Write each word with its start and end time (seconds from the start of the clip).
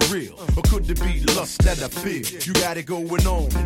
for 0.00 0.14
real? 0.14 0.34
Or 0.56 0.62
could 0.62 0.88
it 0.90 1.00
be 1.00 1.20
lust 1.34 1.62
that 1.62 1.82
I 1.82 1.88
feel? 1.88 2.24
You 2.46 2.52
got 2.54 2.76
it 2.76 2.86
going 2.86 3.26
on 3.26 3.54
on 3.56 3.65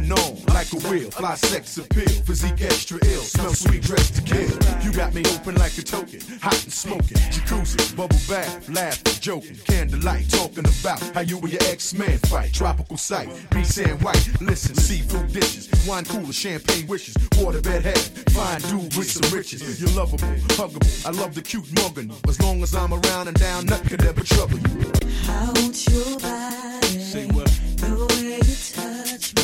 like 0.72 0.84
a 0.84 0.88
wheel. 0.88 1.10
Fly 1.10 1.34
sex 1.34 1.78
appeal, 1.78 2.08
physique 2.24 2.62
extra 2.62 2.98
ill. 3.04 3.20
Smell 3.20 3.52
sweet, 3.52 3.82
dressed 3.82 4.16
to 4.16 4.22
kill. 4.22 4.50
You 4.82 4.92
got 4.92 5.14
me 5.14 5.22
open 5.34 5.54
like 5.56 5.76
a 5.78 5.82
token, 5.82 6.20
hot 6.40 6.62
and 6.64 6.72
smoking. 6.72 7.16
Jacuzzi, 7.30 7.96
bubble 7.96 8.16
bath, 8.28 8.68
laughing, 8.68 9.20
joking. 9.20 9.56
Candlelight, 9.66 10.28
talking 10.30 10.64
about 10.80 11.00
how 11.14 11.20
you 11.20 11.38
and 11.38 11.52
your 11.52 11.62
ex-man 11.62 12.18
fight. 12.18 12.52
Tropical 12.52 12.96
sight, 12.96 13.28
be 13.50 13.64
saying 13.64 13.98
white. 14.00 14.28
Listen, 14.40 14.74
seafood 14.74 15.32
dishes, 15.32 15.68
wine 15.86 16.04
cooler, 16.04 16.32
champagne 16.32 16.86
wishes. 16.86 17.14
Waterbed 17.40 17.82
head, 17.82 17.98
fine 18.30 18.60
dude 18.62 18.96
with 18.96 19.10
some 19.10 19.36
riches. 19.36 19.80
You're 19.80 19.90
lovable, 19.90 20.28
huggable. 20.56 21.06
I 21.06 21.10
love 21.10 21.34
the 21.34 21.42
cute 21.42 21.66
mugging. 21.74 22.12
As 22.28 22.40
long 22.40 22.62
as 22.62 22.74
I'm 22.74 22.92
around 22.92 23.28
and 23.28 23.38
down, 23.38 23.66
nothing 23.66 23.88
could 23.88 24.04
ever 24.04 24.22
trouble 24.22 24.58
you. 24.58 24.92
I 25.28 25.52
want 25.54 25.86
your 25.88 26.18
body. 26.20 27.00
Say 27.00 27.26
what? 27.28 27.48
The 27.76 28.06
way 28.10 28.36
you 28.36 28.56
touch 28.74 29.34
me. 29.34 29.40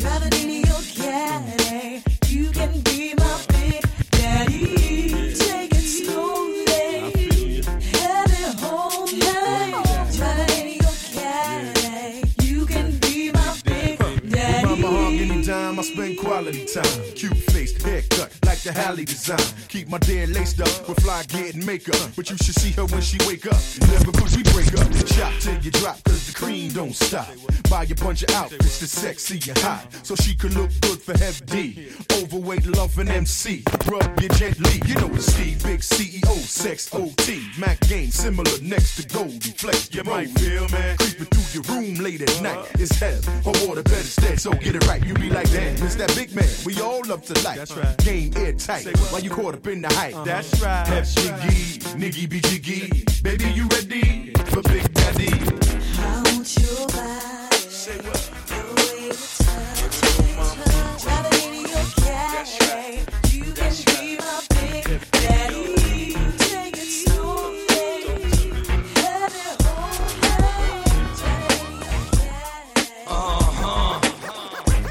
Driving 0.00 0.16
in 0.16 0.17
I 15.78 15.82
spend 15.82 16.18
quality 16.18 16.64
time. 16.64 17.14
Cute 17.14 17.36
face, 17.36 17.80
haircut, 17.84 18.37
the 18.72 18.80
Halle 18.80 19.04
design. 19.04 19.38
Keep 19.68 19.88
my 19.88 19.98
dear 19.98 20.26
laced 20.26 20.60
up 20.60 20.88
with 20.88 21.00
fly 21.00 21.22
getting 21.28 21.64
makeup. 21.64 21.96
But 22.16 22.30
you 22.30 22.36
should 22.36 22.54
see 22.54 22.72
her 22.72 22.84
when 22.86 23.00
she 23.00 23.18
wake 23.26 23.46
up. 23.46 23.60
Never 23.88 24.12
cause 24.12 24.36
we 24.36 24.42
break 24.54 24.72
up. 24.78 24.88
Shop 25.08 25.32
till 25.40 25.58
you 25.62 25.70
drop, 25.70 26.02
cause 26.04 26.26
the 26.26 26.34
cream 26.34 26.70
don't 26.72 26.94
stop. 26.94 27.28
Buy 27.70 27.84
a 27.84 27.94
bunch 27.94 28.22
of 28.22 28.30
outfits 28.30 28.80
that's 28.80 28.92
sexy 28.92 29.40
and 29.48 29.58
hot. 29.58 29.86
So 30.02 30.14
she 30.16 30.34
can 30.34 30.52
look 30.54 30.70
good 30.80 31.00
for 31.00 31.16
Heavy 31.16 31.44
D. 31.46 31.88
Overweight, 32.22 32.66
love 32.66 32.98
an 32.98 33.08
MC. 33.08 33.62
Rub 33.86 34.20
you 34.20 34.28
gently. 34.30 34.80
You 34.86 34.94
know 34.96 35.08
the 35.08 35.22
Steve, 35.22 35.62
big 35.62 35.80
CEO, 35.80 36.34
sex 36.36 36.92
OT. 36.94 37.42
Mac 37.58 37.80
game, 37.88 38.10
similar 38.10 38.50
next 38.62 38.96
to 38.96 39.08
Goldie. 39.08 39.52
Flex 39.56 39.92
you 39.94 40.04
might 40.04 40.28
feel, 40.38 40.68
man. 40.68 40.96
Creeping 40.98 41.26
through 41.26 41.48
your 41.52 41.64
room 41.74 41.94
late 42.04 42.20
at 42.20 42.42
night. 42.42 42.66
It's 42.74 42.98
hell. 42.98 43.20
Her 43.44 43.66
water 43.66 43.82
better 43.82 44.02
stand, 44.02 44.40
so 44.40 44.52
get 44.52 44.76
it 44.76 44.86
right. 44.86 45.04
You 45.04 45.14
be 45.14 45.30
like, 45.30 45.50
damn, 45.50 45.74
it's 45.82 45.94
that 45.96 46.14
big 46.14 46.34
man. 46.34 46.48
We 46.64 46.80
all 46.80 47.02
love 47.06 47.24
to 47.26 47.34
like. 47.44 47.56
That's 47.56 47.76
right. 47.76 47.96
Game 47.98 48.32
airtight. 48.58 48.98
While 49.12 49.20
you 49.20 49.30
caught 49.30 49.54
up 49.54 49.66
in 49.66 49.82
the 49.82 49.88
hype. 49.88 50.24
That's 50.24 50.60
right. 50.60 50.86
Hep 50.86 51.04
jiggy, 51.04 51.78
niggy 51.98 52.28
be 52.28 52.40
jiggy. 52.40 53.04
Baby, 53.22 53.44
you 53.52 53.66
ready 53.68 54.32
for 54.46 54.62
Big 54.62 54.92
Daddy? 54.92 55.28
I 55.98 56.22
want 56.24 56.56
your 56.58 56.86
body. 56.88 57.18
The 58.48 58.60
way 58.76 58.98
you 59.06 59.12
touch 59.38 59.98
me. 60.20 60.30
Driving 61.02 61.54
in 61.54 61.62
your 61.68 61.86
caddy. 61.96 63.02
You 63.30 63.44
can 63.54 63.74
be 63.86 64.16
my 64.18 64.40
big 64.50 64.84
daddy. 65.12 65.66
Take 66.38 66.76
it 66.76 66.90
slowly. 67.06 67.68
Have 68.96 69.34
it 69.34 69.62
home 69.62 70.02
night. 71.80 72.26
Uh-huh. 73.06 73.92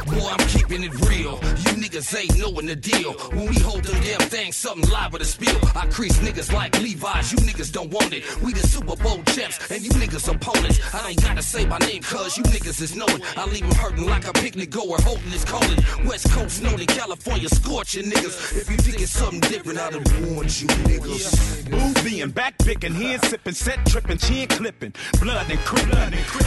Boy, 0.06 0.28
I'm 0.32 0.44
keeping 0.48 0.84
it 0.84 0.94
real. 1.08 1.36
Niggas 1.98 2.20
ain't 2.20 2.38
knowing 2.38 2.68
the 2.68 2.76
deal. 2.76 3.14
When 3.34 3.48
we 3.50 3.58
hold 3.58 3.84
them 3.84 4.00
damn 4.04 4.20
things, 4.30 4.56
something 4.56 4.88
live 4.88 5.14
with 5.14 5.24
a 5.24 5.26
spill. 5.26 5.58
I 5.76 5.88
crease 5.88 6.20
niggas 6.20 6.54
like 6.54 6.80
Levi's, 6.80 7.32
you 7.32 7.40
niggas 7.40 7.72
don't 7.72 7.90
want 7.90 8.14
it. 8.14 8.24
We 8.44 8.54
the 8.54 8.60
Super 8.60 8.96
Bowl 8.96 9.24
champs, 9.34 9.72
and 9.72 9.82
you 9.82 9.90
niggas 9.90 10.32
opponents. 10.32 10.80
I 10.94 11.02
don't 11.02 11.24
gotta 11.24 11.42
say 11.42 11.66
my 11.66 11.80
name, 11.80 12.04
cuz 12.04 12.38
you 12.38 12.44
niggas 12.44 12.84
is 12.84 12.96
knowing. 12.96 13.20
I 13.36 13.46
leave 13.46 13.68
them 13.68 13.74
hurting 13.74 14.06
like 14.06 14.28
a 14.28 14.34
picnic 14.34 14.70
goer, 14.70 15.02
holding 15.02 15.32
his 15.32 15.44
colon. 15.44 15.76
West 16.06 16.30
Coast 16.30 16.62
noted, 16.62 16.88
California 16.90 17.50
scorching 17.50 18.12
niggas. 18.12 18.56
If 18.56 18.70
you 18.70 18.78
think 18.78 19.02
it's 19.02 19.12
something 19.12 19.40
different, 19.40 19.80
I'd 19.80 19.96
have 19.96 20.30
warned 20.30 20.54
you 20.62 20.68
niggas. 20.68 21.68
Boo 21.72 22.04
being 22.04 22.30
back 22.30 22.60
picking, 22.60 22.94
hand 22.94 23.24
sipping, 23.24 23.56
set 23.56 23.84
tripping, 23.88 24.20
chin 24.20 24.48
clipping, 24.48 24.94
blood 25.20 25.50
and 25.50 25.60
creep. 25.62 25.88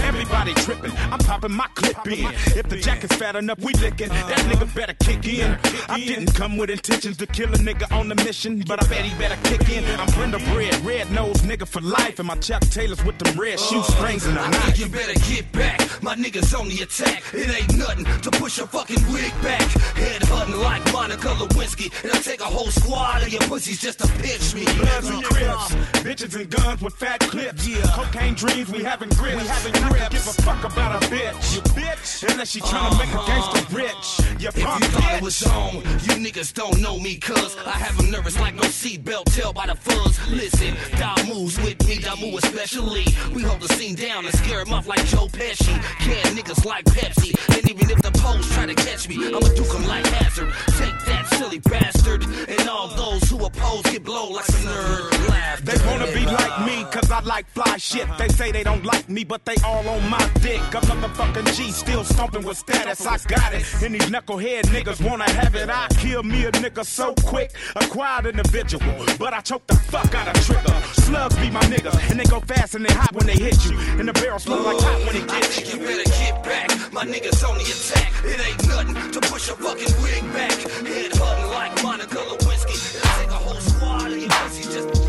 Everybody 0.05 0.55
tripping, 0.55 0.93
I'm 1.11 1.19
popping 1.19 1.53
my 1.53 1.67
clip 1.75 2.07
in. 2.07 2.33
If 2.55 2.69
the 2.69 2.77
jacket's 2.77 3.17
fat 3.17 3.35
enough, 3.35 3.59
we 3.59 3.73
licking. 3.75 4.11
That 4.11 4.39
nigga 4.47 4.73
better 4.77 4.95
kick 4.95 5.27
in. 5.27 5.40
I 5.43 5.99
didn't 5.99 6.35
come 6.35 6.57
with 6.57 6.71
intentions 6.71 7.17
to 7.19 7.27
kill 7.27 7.53
a 7.53 7.59
nigga 7.59 7.91
on 7.97 8.09
the 8.09 8.15
mission, 8.15 8.63
but 8.67 8.83
I 8.83 8.87
bet 8.89 9.05
he 9.05 9.19
better 9.19 9.37
kick 9.49 9.69
in. 9.71 9.85
I'm 9.99 10.07
Brenda 10.13 10.39
Bread, 10.53 10.75
red 10.85 11.11
nose 11.11 11.43
nigga 11.43 11.67
for 11.67 11.81
life, 11.81 12.19
and 12.19 12.29
my 12.29 12.37
Chuck 12.37 12.63
Taylors 12.71 13.03
with 13.05 13.19
them 13.19 13.39
red 13.39 13.59
shoestrings 13.59 14.27
and 14.27 14.37
a 14.37 14.41
I 14.41 14.51
knife. 14.51 14.65
think 14.65 14.79
you 14.79 14.89
better 14.89 15.19
get 15.29 15.51
back. 15.53 15.81
My 16.03 16.15
niggas 16.15 16.59
on 16.59 16.69
the 16.69 16.83
attack. 16.83 17.23
It 17.35 17.51
ain't 17.51 17.77
nothing 17.77 18.05
to 18.05 18.31
push 18.31 18.59
a 18.59 18.67
fucking 18.67 19.03
wig 19.13 19.33
back. 19.43 19.63
Head 19.97 20.23
hunting 20.25 20.61
like 20.61 20.93
Monica 20.93 21.29
Lewinsky. 21.29 21.87
It'll 22.05 22.23
take 22.23 22.41
a 22.41 22.45
whole 22.45 22.71
squad 22.71 23.23
of 23.23 23.29
your 23.29 23.43
pussies 23.43 23.81
just 23.81 23.99
to 24.01 24.09
pitch 24.23 24.55
me. 24.55 24.65
Bloods 24.65 25.09
and 25.09 25.25
crips, 25.25 25.75
bitches 26.05 26.35
and 26.39 26.51
guns 26.51 26.83
with 26.83 26.95
fat 26.95 27.21
clips. 27.21 27.67
Yeah. 27.67 27.83
Cocaine 27.95 28.35
dreams, 28.35 28.71
we 28.71 28.83
having 28.83 29.09
grips. 29.11 29.43
We 29.43 29.49
having 29.49 29.75
and 29.77 29.85
I 29.85 29.99
don't 29.99 30.11
give 30.11 30.27
a 30.27 30.43
fuck 30.43 30.65
about 30.65 31.03
a 31.03 31.07
bitch. 31.07 31.55
You 31.55 31.63
bitch, 31.73 32.31
unless 32.31 32.51
she 32.51 32.61
tryna 32.61 32.99
make 32.99 33.09
a 33.15 33.19
uh-huh. 33.19 33.27
gangster 33.27 33.77
rich. 33.77 34.41
You 34.41 34.51
punk 34.63 34.83
you 34.83 34.89
thought 34.91 35.15
it 35.15 35.23
bitch. 35.23 35.30
Was 35.31 35.47
on, 35.47 35.75
you 35.77 36.15
niggas 36.27 36.53
don't 36.53 36.81
know 36.81 36.99
me, 36.99 37.15
cuz 37.17 37.57
I 37.65 37.77
have 37.85 37.97
them 37.97 38.11
nervous 38.11 38.39
like 38.41 38.55
no 38.57 38.63
seatbelt, 38.63 39.27
tell 39.37 39.53
by 39.53 39.67
the 39.67 39.77
fuzz. 39.77 40.19
Listen, 40.29 40.75
Dow 40.99 41.15
moves 41.29 41.57
with 41.61 41.79
me, 41.87 41.99
Dow 41.99 42.17
move 42.17 42.35
especially. 42.43 43.07
We 43.33 43.43
hold 43.43 43.61
the 43.61 43.73
scene 43.75 43.95
down 43.95 44.27
and 44.27 44.35
scare 44.35 44.63
him 44.63 44.73
off 44.73 44.89
like 44.89 45.05
Joe 45.07 45.29
Pesci. 45.29 45.75
Can 46.01 46.37
niggas 46.37 46.65
like 46.65 46.85
Pepsi, 46.85 47.31
and 47.55 47.71
even 47.71 47.91
if 47.91 48.03
the 48.03 48.11
poles 48.23 48.49
try 48.55 48.67
to 48.67 48.75
catch 48.75 49.09
me, 49.09 49.17
I'ma 49.27 49.49
duke 49.55 49.75
'em 49.77 49.87
like 49.87 50.07
Hazard. 50.07 50.53
Take 50.79 50.99
that 51.07 51.25
silly 51.39 51.61
bastard, 51.61 52.25
and 52.25 52.69
all 52.69 52.89
those 52.89 53.23
who 53.31 53.45
oppose 53.45 53.83
get 53.83 54.03
blow 54.03 54.31
like 54.31 54.47
some 54.47 54.67
nerd. 54.67 55.21
They 55.63 55.79
wanna 55.87 56.11
be 56.13 56.25
like 56.25 56.65
me, 56.65 56.85
cause 56.91 57.11
I 57.11 57.21
like 57.21 57.47
fly 57.51 57.77
shit. 57.77 58.07
They 58.19 58.29
say 58.29 58.51
they 58.51 58.65
don't 58.65 58.85
like 58.85 59.09
me, 59.09 59.25
but 59.25 59.45
they 59.45 59.57
all 59.65 59.87
on 59.89 60.09
my 60.09 60.25
dick. 60.41 60.61
A 60.73 60.81
motherfucking 60.81 61.55
G 61.57 61.71
still 61.71 62.03
stomping 62.03 62.43
with 62.43 62.57
status. 62.57 63.07
I 63.07 63.19
got 63.29 63.53
it. 63.53 63.65
Any 63.83 63.99
these 63.99 64.11
knucklehead 64.11 64.63
niggas 64.75 65.01
wanna 65.11 65.31
have 65.31 65.55
it. 65.57 65.69
I 65.69 65.89
kill 65.99 66.23
me 66.23 66.45
a 66.45 66.53
nigga 66.53 66.85
so 66.85 67.15
quick, 67.25 67.51
a 67.75 67.85
quiet 67.87 68.27
individual. 68.27 68.85
But 69.19 69.35
I 69.35 69.41
choke 69.41 69.67
the 69.67 69.75
fuck 69.75 70.15
out 70.15 70.29
of 70.29 70.45
trigger. 70.47 70.77
Slugs 70.93 71.37
be 71.37 71.51
my 71.51 71.61
niggas, 71.63 72.11
and 72.11 72.21
they 72.21 72.25
go 72.25 72.41
fast 72.41 72.77
and 72.77 72.85
they 72.85 72.95
hot 72.95 73.13
when 73.13 73.27
they 73.27 73.35
hit 73.35 73.65
you. 73.67 73.77
And 73.99 74.09
the 74.09 74.13
barrel 74.13 74.39
smell 74.39 74.63
like 74.63 74.79
hot 74.79 75.01
when 75.07 75.17
it 75.17 75.27
gets 75.27 75.59
I 75.59 75.63
think 75.63 75.75
you. 75.75 75.87
better 75.87 76.11
get 76.11 76.45
back. 76.45 76.93
My 76.93 77.05
niggas 77.05 77.43
on 77.49 77.59
the 77.59 77.65
attack. 77.65 78.13
It 78.25 78.39
ain't 78.47 78.69
nothing 78.69 79.11
to 79.13 79.21
push 79.29 79.49
a 79.51 79.55
fucking 79.55 79.95
wig 80.03 80.23
back. 80.33 80.57
Head 80.87 81.13
hunting 81.15 81.51
like 81.51 81.83
Monica 81.83 82.17
Lewinsky. 82.31 82.79
It'll 82.97 83.11
take 83.19 83.31
a 83.31 83.41
whole 83.45 83.61
squad 83.61 84.13
of 84.13 84.19
your 84.19 84.31
pussies 84.31 84.73
just 84.73 85.00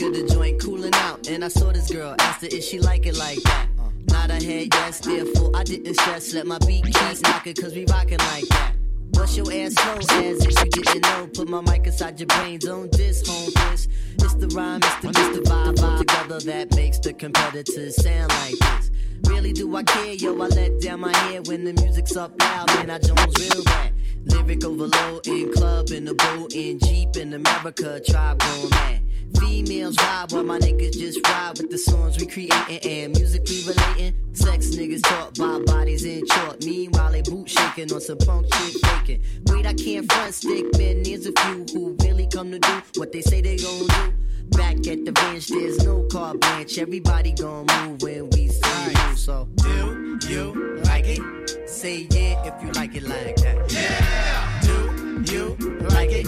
in 0.00 0.12
the 0.12 0.26
joint 0.32 0.60
cooling 0.60 0.94
out, 0.94 1.28
and 1.28 1.44
I 1.44 1.48
saw 1.48 1.72
this 1.72 1.90
girl. 1.90 2.14
Asked 2.18 2.42
her 2.42 2.48
if 2.50 2.64
she 2.64 2.78
like 2.80 3.06
it 3.06 3.16
like 3.16 3.40
that. 3.42 3.68
Nod 4.08 4.30
her 4.30 4.34
head 4.34 4.68
yes, 4.72 5.00
therefore 5.00 5.50
I 5.54 5.64
didn't 5.64 5.94
stress. 5.94 6.34
Let 6.34 6.46
my 6.46 6.58
beat 6.66 6.84
keep 6.84 7.22
knocking, 7.22 7.54
cause 7.54 7.74
we 7.74 7.84
rockin' 7.86 8.18
like 8.18 8.48
that. 8.48 8.74
Bust 9.12 9.36
your 9.36 9.52
ass 9.52 9.74
slow 9.74 10.18
as 10.18 10.44
if 10.44 10.64
you 10.64 10.82
didn't 10.82 11.02
know. 11.02 11.28
Put 11.32 11.48
my 11.48 11.60
mic 11.60 11.86
inside 11.86 12.18
your 12.18 12.26
brains 12.26 12.66
on 12.66 12.88
this 12.92 13.26
home 13.26 13.50
this. 13.70 13.88
It's 14.18 14.34
the 14.34 14.48
rhyme, 14.48 14.80
it's 14.82 14.96
the, 14.96 15.08
it's 15.08 15.36
the 15.36 15.42
vibe, 15.50 15.76
vibe 15.76 15.98
together 15.98 16.40
that 16.40 16.74
makes 16.74 16.98
the 16.98 17.12
competitors 17.12 18.02
sound 18.02 18.30
like 18.30 18.58
this. 18.58 18.90
Really 19.28 19.52
do 19.52 19.74
I 19.76 19.82
care, 19.84 20.14
yo? 20.14 20.34
I 20.34 20.48
let 20.48 20.80
down 20.80 21.00
my 21.00 21.16
hair 21.16 21.42
when 21.42 21.64
the 21.64 21.72
music's 21.74 22.16
up 22.16 22.40
loud, 22.40 22.66
man. 22.74 22.90
I 22.90 22.98
Jones 22.98 23.34
real 23.38 23.64
bad. 23.64 23.92
Lyric 24.26 24.64
overload 24.64 25.26
in 25.26 25.52
club, 25.52 25.90
in 25.90 26.04
the 26.04 26.14
boat, 26.14 26.54
in 26.54 26.78
Jeep, 26.78 27.16
in 27.16 27.32
America, 27.34 28.00
tribe 28.00 28.38
going 28.38 28.70
mad. 28.70 29.03
Females 29.38 29.96
ride 29.98 30.32
while 30.32 30.44
my 30.44 30.58
niggas 30.58 30.92
just 30.92 31.26
ride 31.26 31.58
with 31.58 31.70
the 31.70 31.78
songs 31.78 32.18
we 32.18 32.26
creating 32.26 32.78
and 32.84 33.12
musically 33.16 33.62
relating. 33.66 34.14
Sex 34.32 34.68
niggas 34.68 35.02
talk 35.02 35.34
by 35.34 35.60
bodies 35.64 36.04
in 36.04 36.26
short. 36.26 36.64
Meanwhile, 36.64 37.12
they 37.12 37.22
boot 37.22 37.48
shaking 37.48 37.92
on 37.92 38.00
some 38.00 38.18
punk 38.18 38.52
shit 38.54 38.74
faking. 38.84 39.22
Wait, 39.46 39.66
I 39.66 39.74
can't 39.74 40.10
front 40.12 40.34
stick, 40.34 40.66
man. 40.78 41.02
There's 41.02 41.26
a 41.26 41.32
few 41.32 41.64
who 41.72 41.96
really 42.00 42.26
come 42.26 42.50
to 42.50 42.58
do 42.58 42.82
what 42.96 43.12
they 43.12 43.20
say 43.20 43.40
they 43.40 43.56
gon' 43.56 43.86
do. 43.86 44.14
Back 44.50 44.86
at 44.86 45.04
the 45.04 45.12
bench, 45.12 45.48
there's 45.48 45.84
no 45.84 46.02
car 46.04 46.34
bench. 46.34 46.78
Everybody 46.78 47.32
gon' 47.32 47.66
move 47.66 48.02
when 48.02 48.30
we 48.30 48.48
say 48.48 48.90
you. 48.90 49.16
So, 49.16 49.48
do 49.56 50.18
you 50.28 50.82
like 50.84 51.06
it? 51.06 51.68
Say 51.68 52.06
yeah 52.10 52.44
if 52.44 52.62
you 52.62 52.70
like 52.72 52.94
it 52.94 53.04
like 53.04 53.36
that. 53.36 53.72
Yeah. 53.72 54.60
Do 54.62 55.32
you 55.32 55.56
like 55.90 56.10
it? 56.12 56.26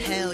Hell 0.00 0.31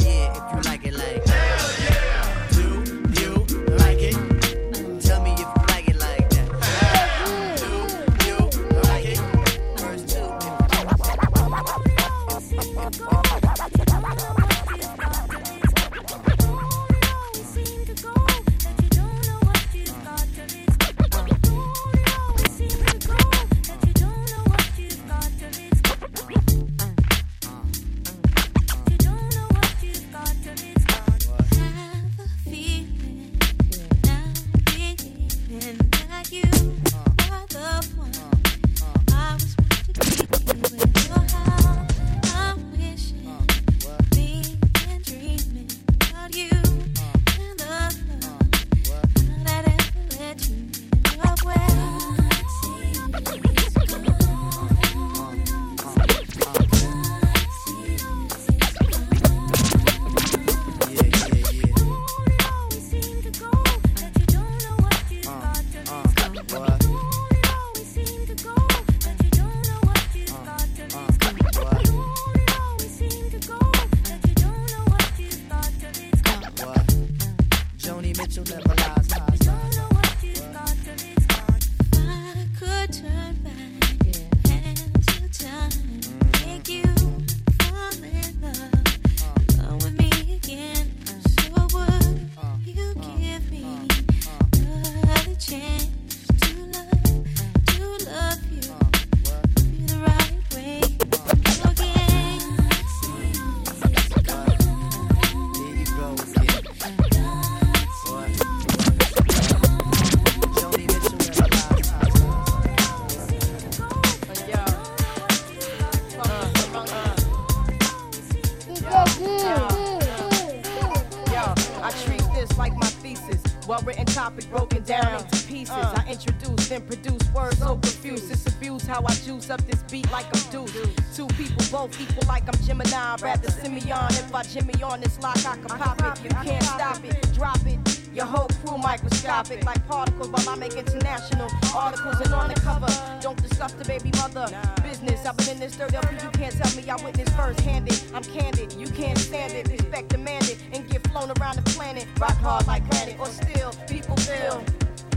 Simeon. 133.53 134.11
If 134.11 134.35
I 134.35 134.43
Jimmy 134.43 134.83
on 134.83 135.01
this 135.01 135.19
lock, 135.21 135.39
I 135.39 135.57
can 135.57 135.65
pop 135.67 135.99
it. 136.01 136.25
You 136.25 136.31
can't 136.31 136.63
stop 136.63 137.05
it, 137.05 137.33
drop 137.35 137.65
it. 137.67 137.79
Your 138.15 138.27
whole 138.27 138.49
crew 138.49 138.79
microscopic 138.79 139.65
like 139.65 139.87
particles 139.87 140.29
while 140.29 140.49
I 140.49 140.57
make 140.57 140.75
international 140.75 141.49
articles 141.75 142.21
and 142.21 142.35
on 142.35 142.49
the 142.49 142.55
cover. 142.55 142.89
Don't 143.21 143.41
discuss 143.41 143.73
the 143.73 143.85
baby 143.85 144.11
mother 144.17 144.47
business. 144.83 145.25
I've 145.25 145.37
been 145.37 145.51
in 145.51 145.61
this 145.61 145.77
dirt 145.77 145.95
up, 145.95 146.11
you 146.11 146.31
can't 146.31 146.55
tell 146.57 146.75
me 146.77 146.89
I 146.91 146.97
witnessed 146.97 147.37
first 147.37 147.61
handed. 147.61 148.01
I'm 148.15 148.25
candid, 148.25 148.73
you 148.73 148.89
can't 148.89 149.19
stand 149.19 149.53
it. 149.53 149.69
Respect 149.69 150.09
demanded 150.09 150.57
and 150.73 150.89
get 150.89 151.07
flown 151.09 151.31
around 151.39 151.57
the 151.57 151.71
planet. 151.71 152.07
Rock 152.21 152.37
hard 152.39 152.67
like 152.67 152.89
granite 152.91 153.21
or 153.21 153.27
still 153.27 153.73
people 153.87 154.17
feel. 154.17 154.65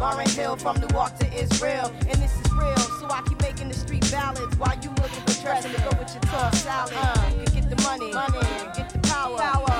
Lauryn 0.02 0.28
Hill 0.36 0.56
from 0.56 0.80
Newark 0.80 1.16
to 1.20 1.32
Israel, 1.32 1.94
and 2.10 2.20
this 2.20 2.34
is 2.36 2.52
real. 2.54 2.76
So 2.76 3.06
I 3.08 3.22
keep 3.30 3.40
making 3.40 3.68
the 3.68 3.76
street 3.76 4.10
ballads 4.10 4.58
while 4.58 4.76
you 4.82 4.90
looking 4.90 5.22
for 5.28 5.44
dressing 5.44 5.72
to 5.74 5.78
go 5.78 5.90
with 6.00 6.12
your 6.12 6.22
tossed 6.22 6.64
salad. 6.64 6.92
Uh. 6.96 7.30
you 7.38 7.46
can 7.46 7.54
get 7.54 7.70
the 7.70 7.84
money, 7.84 8.12
money, 8.12 8.40
you 8.40 8.42
can 8.42 8.74
get 8.76 8.90
the 8.90 9.00
power, 9.08 9.38
power. 9.38 9.71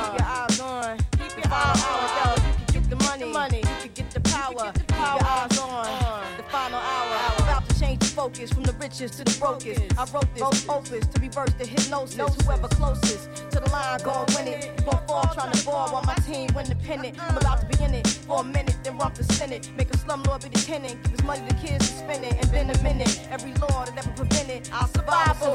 Focus 8.32 8.54
from 8.54 8.64
the 8.64 8.74
richest 8.80 9.18
to 9.18 9.24
the 9.26 9.38
brokest. 9.40 10.00
I 10.00 10.06
wrote 10.14 10.34
this 10.34 10.70
opus 10.70 11.06
to 11.06 11.20
reverse 11.20 11.52
the 11.58 11.66
hypnosis. 11.66 12.16
Whoever 12.46 12.70
closest 12.70 13.28
to 13.52 13.60
the 13.60 13.70
line 13.72 14.00
gon' 14.04 14.26
win 14.34 14.48
it. 14.48 14.86
Gon' 14.86 15.06
fall 15.06 15.30
trying 15.34 15.52
to 15.52 15.66
ball 15.66 15.90
while 15.90 16.04
my 16.04 16.16
team 16.24 16.50
win 16.56 16.66
the 16.66 16.76
pennant. 16.76 17.22
I'm 17.22 17.36
about 17.36 17.60
to 17.60 17.78
be 17.78 17.84
in 17.84 17.94
it 17.94 18.08
for 18.08 18.40
a 18.40 18.44
minute, 18.44 18.78
then 18.84 18.98
run 18.98 19.14
for 19.14 19.24
senate. 19.24 19.70
Make 19.76 19.90
a 19.90 19.98
slumlord 19.98 20.44
be 20.44 20.50
the 20.50 20.66
tenant. 20.66 21.04
Give 21.04 21.12
his 21.12 21.24
money 21.24 21.46
to 21.46 21.56
kids 21.56 21.90
to 21.90 21.98
spend 21.98 22.24
it. 22.24 22.36
And 22.40 22.50
then 22.52 22.70
a 22.70 22.82
minute, 22.82 23.20
every 23.30 23.54
law 23.56 23.84
that 23.84 23.98
ever 23.98 24.14
prevented. 24.16 24.70
I 24.72 24.88
rival. 25.06 25.54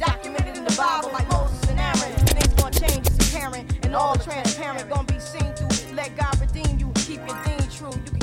Documented 0.00 0.56
in 0.56 0.64
the 0.64 0.74
Bible 0.76 1.10
like 1.12 1.28
Moses 1.30 1.70
and 1.70 1.78
Aaron. 1.78 2.12
Things 2.26 2.54
gon' 2.54 2.72
change, 2.72 3.06
it's 3.06 3.28
apparent. 3.28 3.86
And 3.86 3.94
all 3.94 4.16
transparent, 4.16 4.90
gon' 4.90 5.06
be 5.06 5.20
seen 5.20 5.52
through. 5.54 5.94
Let 5.94 6.16
God 6.16 6.34
redeem 6.40 6.80
you. 6.80 6.90
Keep 6.96 7.28
your 7.28 7.38
deen 7.44 7.68
true. 7.70 7.94
You 7.94 8.17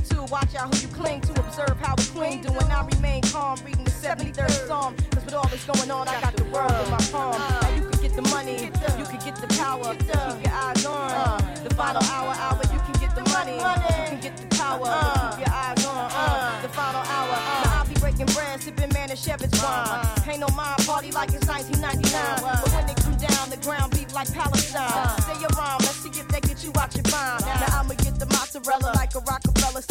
to. 0.00 0.22
Watch 0.24 0.54
out 0.54 0.74
who 0.74 0.80
you 0.80 0.88
cling 0.88 1.20
to. 1.22 1.32
Observe 1.40 1.76
how 1.80 1.94
we 1.96 2.04
queen 2.06 2.42
doin'. 2.42 2.70
I 2.70 2.86
remain 2.94 3.22
calm, 3.22 3.58
reading 3.64 3.84
the 3.84 3.90
73rd 3.90 4.50
Psalm. 4.66 4.96
Cause 5.10 5.24
with 5.24 5.34
all 5.34 5.48
that's 5.48 5.64
going 5.64 5.90
on, 5.90 6.08
I 6.08 6.20
got 6.20 6.36
the 6.36 6.44
world 6.44 6.72
in 6.72 6.90
my 6.90 6.98
palm. 7.12 7.38
Now 7.62 7.68
you 7.74 7.88
can 7.88 8.00
get 8.02 8.14
the 8.14 8.22
money, 8.22 8.64
you 8.64 8.70
can 8.70 9.20
get 9.24 9.36
the 9.36 9.48
power. 9.58 9.94
Keep 9.94 10.44
your 10.44 10.54
eyes 10.54 10.86
on 10.86 11.64
the 11.64 11.74
final 11.74 12.02
hour, 12.04 12.34
hour. 12.34 12.60
You 12.72 12.80
can 12.80 13.00
get 13.00 13.14
the 13.14 13.24
money, 13.30 13.56
you 13.56 14.08
can 14.10 14.20
get 14.20 14.36
the 14.36 14.46
power. 14.56 14.90
Keep 15.36 15.46
your 15.46 15.54
eyes 15.54 15.86
on 15.86 16.10
uh. 16.12 16.62
the 16.62 16.68
final 16.68 17.02
hour 17.02 17.64
breaking 18.04 18.34
bread, 18.34 18.60
sipping 18.60 18.90
Manischewitz 18.90 19.62
wine. 19.62 19.88
Uh, 19.88 20.30
Ain't 20.30 20.40
no 20.40 20.48
mind 20.48 20.84
party 20.84 21.10
like 21.10 21.32
it's 21.32 21.46
1999. 21.46 22.12
Uh, 22.14 22.60
but 22.62 22.72
when 22.72 22.86
they 22.86 22.94
come 22.94 23.16
down, 23.16 23.50
the 23.50 23.56
ground 23.64 23.92
beat 23.92 24.12
like 24.12 24.30
Palestine. 24.32 24.92
Uh, 24.92 25.16
Say 25.24 25.40
your 25.40 25.48
rhyme, 25.56 25.78
let's 25.80 25.96
see 26.04 26.10
if 26.10 26.28
they 26.28 26.40
get 26.40 26.62
you 26.62 26.72
out 26.78 26.94
your 26.94 27.08
mind. 27.10 27.44
Now 27.46 27.80
I'ma 27.80 27.94
get 27.94 28.18
the 28.18 28.26
mozzarella 28.26 28.92
like 28.94 29.14
a 29.14 29.20
rock 29.20 29.42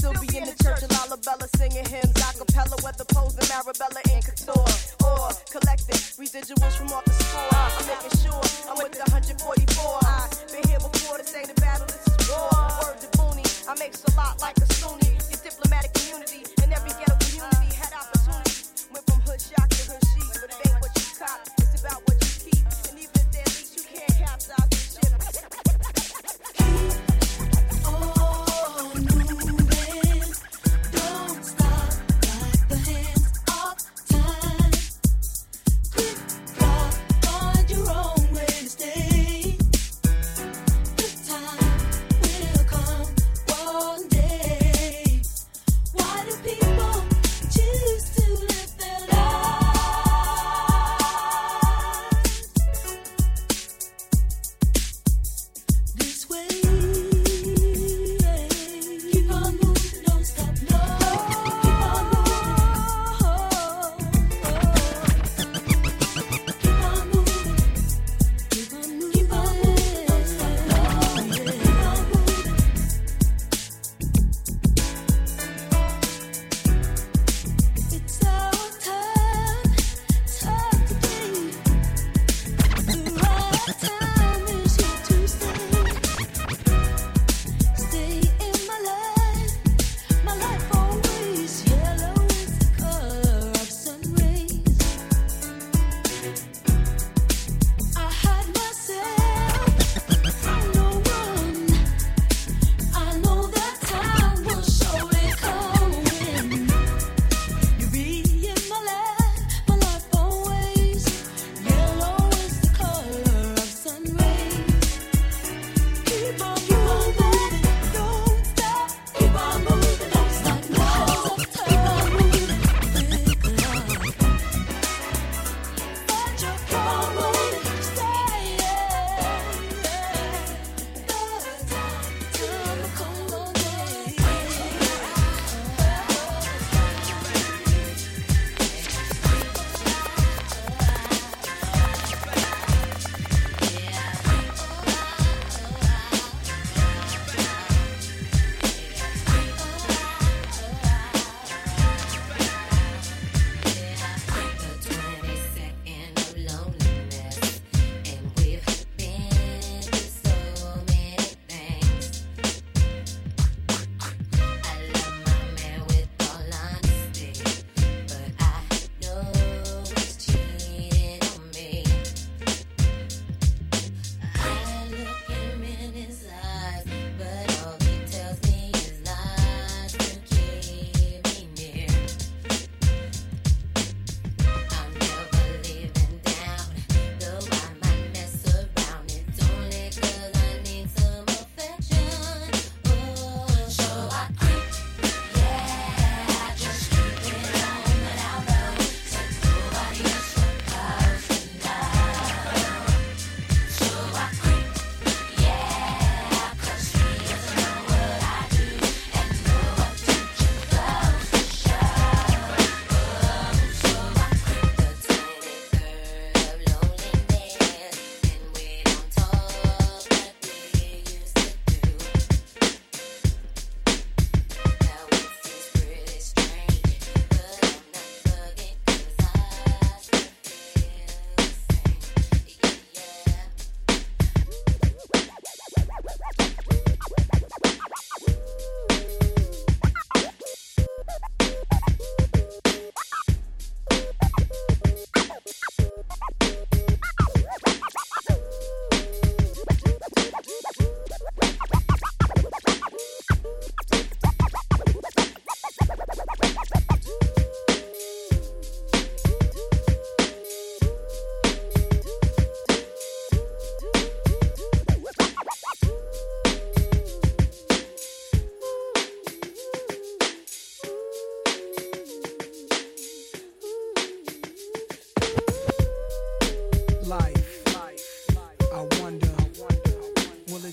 still 0.04 0.20
be 0.20 0.38
in 0.38 0.44
the 0.44 0.56
church 0.60 0.84
of 0.84 0.90
Lalibela 1.00 1.48
singing 1.56 1.88
hymns 1.88 2.12
a 2.20 2.36
cappella, 2.36 2.76
whether 2.84 3.06
posing 3.16 3.48
Mirabella 3.48 4.02
and 4.12 4.20
Couture 4.20 4.68
or 5.08 5.32
collecting 5.48 5.96
residuals 6.20 6.76
from 6.76 6.92
off 6.92 7.06
the 7.06 7.16
score. 7.24 7.56
I'm 7.56 7.88
making 7.88 8.16
sure 8.20 8.44
I'm 8.68 8.76
with 8.84 8.92
the 9.00 9.08
144. 9.16 10.04
I've 10.04 10.28
been 10.52 10.68
here 10.68 10.84
before, 10.84 11.18
this 11.20 11.34
ain't 11.36 11.52
a 11.52 11.56
battle, 11.56 11.88
this 11.88 12.04
is 12.04 12.20
war. 12.28 12.52
Word 12.84 13.00
to 13.00 13.08
Booney, 13.16 13.48
I 13.64 13.80
make 13.80 13.96
a 13.96 14.12
lot 14.20 14.42
like 14.42 14.63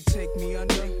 take 0.05 0.35
me 0.35 0.55
under. 0.55 1.00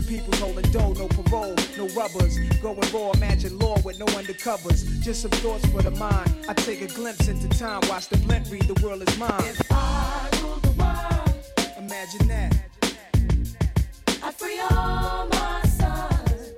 people's 0.07 0.39
holding 0.39 0.69
dough, 0.71 0.93
no 0.93 1.07
parole, 1.07 1.55
no 1.77 1.87
rubbers. 1.89 2.37
Going 2.61 2.79
raw, 2.93 3.11
imagine 3.11 3.57
law 3.59 3.79
with 3.81 3.99
no 3.99 4.05
undercovers. 4.07 5.01
Just 5.01 5.21
some 5.21 5.31
thoughts 5.31 5.65
for 5.67 5.81
the 5.81 5.91
mind. 5.91 6.33
I 6.47 6.53
take 6.53 6.81
a 6.81 6.87
glimpse 6.87 7.27
into 7.27 7.47
time. 7.57 7.81
Watch 7.89 8.07
the 8.07 8.17
blimp 8.17 8.49
read, 8.51 8.63
the 8.63 8.79
world 8.85 9.07
is 9.07 9.17
mine. 9.17 9.31
If 9.39 9.61
I 9.71 10.29
rule 10.41 10.57
the 10.57 10.71
world, 10.71 11.33
imagine 11.77 12.27
that. 12.27 12.55
I 14.23 14.31
free 14.31 14.59
all 14.59 15.27
my 15.27 15.61
sons. 15.63 16.53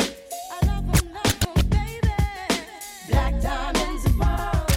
I 0.52 0.66
love 0.66 0.86
'em, 0.90 1.14
love 1.14 1.58
'em, 1.58 1.68
baby. 1.70 2.14
Black 3.10 3.42
diamonds 3.42 4.06
and 4.06 4.20
pearls. 4.20 4.76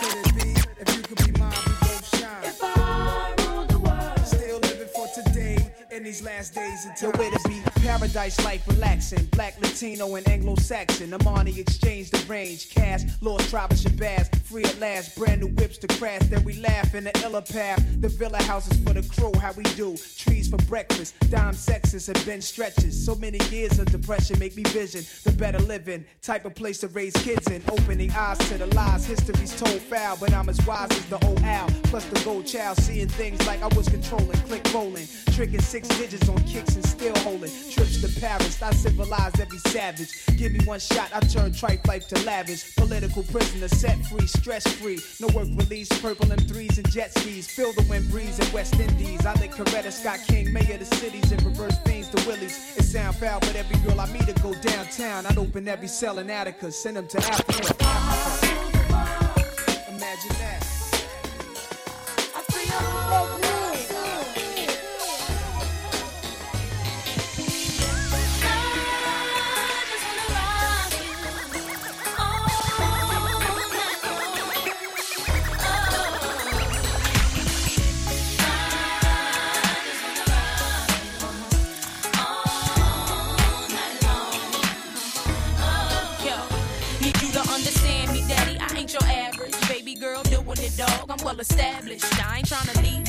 Could 0.00 0.26
it 0.26 0.34
be 0.34 0.50
if 0.80 0.96
you 0.96 1.02
could 1.02 1.24
be 1.24 1.32
mine, 1.38 1.52
we 1.66 1.72
both 1.80 2.16
shine? 2.18 2.44
If 2.44 2.58
I 2.62 3.34
rule 3.38 3.64
the 3.66 3.78
world, 3.78 4.26
Still 4.26 4.58
living 4.60 4.88
for 4.94 5.06
today 5.14 5.72
in 5.90 6.02
these 6.02 6.22
last 6.22 6.54
days 6.54 6.84
until 6.86 7.12
where 7.12 7.30
to 7.30 7.48
be 7.48 7.62
paradise 7.86 8.44
life 8.44 8.66
relaxing. 8.66 9.24
Black, 9.26 9.54
Latino, 9.62 10.16
and 10.16 10.28
Anglo-Saxon. 10.28 11.10
Armani 11.10 11.56
exchange 11.56 12.10
the 12.10 12.18
range. 12.26 12.68
Cash, 12.70 13.02
lost 13.20 13.48
tribe 13.48 13.70
of 13.70 13.78
Shabazz. 13.78 14.34
Free 14.42 14.64
at 14.64 14.78
last, 14.80 15.16
brand 15.16 15.40
new 15.40 15.48
whips 15.48 15.78
to 15.78 15.86
crash. 15.86 16.22
Then 16.24 16.42
we 16.44 16.54
laugh 16.54 16.96
in 16.96 17.04
the 17.04 17.12
illa 17.24 17.42
path. 17.42 17.80
The 18.00 18.08
villa 18.08 18.42
houses 18.42 18.76
for 18.80 18.92
the 18.92 19.02
crew, 19.14 19.32
how 19.40 19.52
we 19.52 19.62
do. 19.76 19.96
Trees 20.36 20.48
for 20.48 20.58
breakfast. 20.68 21.14
Dime 21.30 21.54
sexes 21.54 22.06
have 22.08 22.26
been 22.26 22.42
stretches. 22.42 22.92
So 23.06 23.14
many 23.14 23.38
years 23.48 23.78
of 23.78 23.86
depression 23.86 24.38
make 24.38 24.54
me 24.54 24.64
vision 24.64 25.02
the 25.24 25.32
better 25.32 25.58
living. 25.60 26.04
Type 26.20 26.44
of 26.44 26.54
place 26.54 26.78
to 26.80 26.88
raise 26.88 27.14
kids 27.14 27.50
in. 27.50 27.62
Opening 27.70 28.10
eyes 28.10 28.36
to 28.50 28.58
the 28.58 28.66
lies. 28.74 29.06
History's 29.06 29.58
told 29.58 29.80
foul, 29.80 30.18
but 30.20 30.34
I'm 30.34 30.50
as 30.50 30.60
wise 30.66 30.90
as 30.90 31.06
the 31.06 31.24
old 31.24 31.42
owl. 31.42 31.70
Plus 31.84 32.04
the 32.04 32.20
gold 32.22 32.44
child, 32.44 32.76
seeing 32.76 33.08
things 33.08 33.46
like 33.46 33.62
I 33.62 33.68
was 33.68 33.88
controlling. 33.88 34.36
Click 34.48 34.62
rolling. 34.74 35.08
Tricking 35.32 35.62
six 35.62 35.88
digits 35.88 36.28
on 36.28 36.42
kicks 36.44 36.74
and 36.74 36.84
still 36.84 37.16
holding. 37.20 37.52
Trips 37.70 38.02
to 38.02 38.20
Paris, 38.20 38.60
I 38.60 38.72
civilized 38.72 39.40
every 39.40 39.58
savage. 39.58 40.10
Give 40.36 40.52
me 40.52 40.60
one 40.66 40.80
shot, 40.80 41.08
I 41.14 41.20
turn 41.20 41.54
tripe 41.54 41.86
life 41.86 42.08
to 42.08 42.18
lavish. 42.26 42.76
Political 42.76 43.22
prisoner, 43.24 43.68
set 43.68 44.04
free, 44.04 44.26
stress 44.26 44.66
free. 44.74 44.98
No 45.18 45.28
work 45.28 45.48
release, 45.56 45.88
purple 46.00 46.26
M3s 46.26 46.76
and 46.76 46.90
jet 46.90 47.16
skis. 47.18 47.48
Feel 47.48 47.72
the 47.72 47.86
wind 47.88 48.10
breeze 48.10 48.38
in 48.38 48.52
West 48.52 48.78
Indies. 48.78 49.24
I 49.24 49.32
think 49.34 49.54
Coretta 49.54 49.90
Scott 49.90 50.25
King, 50.26 50.52
mayor 50.52 50.74
of 50.74 50.80
the 50.80 50.96
cities, 50.96 51.30
and 51.32 51.42
reverse 51.42 51.78
things 51.80 52.08
to 52.08 52.26
Willies. 52.26 52.76
It 52.76 52.84
sound 52.84 53.16
foul, 53.16 53.40
but 53.40 53.56
every 53.56 53.78
girl 53.78 54.00
I 54.00 54.06
meet 54.12 54.26
to 54.26 54.32
go 54.42 54.52
downtown. 54.54 55.26
I'd 55.26 55.38
open 55.38 55.68
every 55.68 55.88
cell 55.88 56.18
in 56.18 56.30
Attica, 56.30 56.70
send 56.72 56.96
them 56.96 57.06
to 57.08 57.18
Africa. 57.18 57.74
Imagine 59.88 60.36
that. 60.38 60.65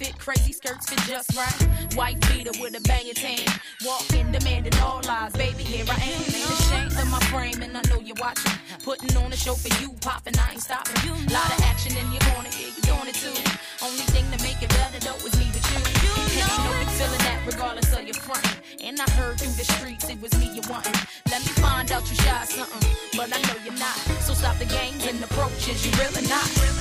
outfit 0.00 0.18
crazy, 0.18 0.52
skirts 0.52 0.88
fit 0.88 0.98
just 1.06 1.36
right. 1.36 1.94
White 1.94 2.20
beater 2.28 2.50
with 2.60 2.76
a 2.76 2.80
banging 2.88 3.14
tan. 3.14 3.46
Walking, 3.84 4.32
demanding 4.32 4.74
all 4.80 5.00
lies. 5.06 5.32
Baby, 5.32 5.62
here 5.62 5.84
I 5.88 5.94
am. 5.94 6.22
Ain't 6.22 6.50
ashamed 6.60 6.92
of 6.92 7.10
my 7.10 7.20
frame, 7.30 7.62
and 7.62 7.76
I 7.76 7.82
know 7.90 8.00
you're 8.00 8.16
watching. 8.20 8.52
Putting 8.84 9.16
on 9.16 9.32
a 9.32 9.36
show 9.36 9.54
for 9.54 9.68
you, 9.82 9.92
popping, 10.00 10.38
I 10.38 10.52
ain't 10.52 10.62
stopping. 10.62 10.94
Lot 11.32 11.50
of 11.52 11.60
action 11.64 11.96
in 11.96 12.10
your 12.12 12.20
corner, 12.32 12.48
yeah, 12.58 12.72
you 12.74 12.82
doing 12.82 13.08
it 13.08 13.14
too. 13.14 13.34
Only 13.82 14.06
thing 14.12 14.24
to 14.32 14.42
make 14.42 14.62
it 14.62 14.68
better 14.70 15.00
though 15.00 15.20
is 15.26 15.34
me 15.38 15.46
with 15.52 15.66
you. 15.72 15.80
And 16.20 16.30
you 16.32 16.44
know 16.64 16.72
you're 16.80 16.96
feeling 16.96 17.24
that 17.24 17.40
regardless 17.46 17.92
of 17.92 18.04
your 18.04 18.14
front. 18.14 18.46
And 18.82 19.00
I 19.00 19.08
heard 19.12 19.38
through 19.38 19.52
the 19.56 19.64
streets 19.64 20.08
it 20.08 20.20
was 20.20 20.32
me 20.38 20.50
you 20.54 20.62
wanting. 20.68 20.96
Let 21.30 21.40
me 21.44 21.52
find 21.60 21.90
out 21.92 22.08
you 22.08 22.16
shy 22.16 22.44
something, 22.44 22.88
but 23.16 23.32
I 23.32 23.40
know 23.42 23.56
you're 23.64 23.78
not. 23.78 23.96
So 24.24 24.34
stop 24.34 24.58
the 24.58 24.66
games 24.66 25.06
and 25.06 25.22
approaches, 25.22 25.86
you. 25.86 25.92
Really 26.00 26.26
not. 26.28 26.79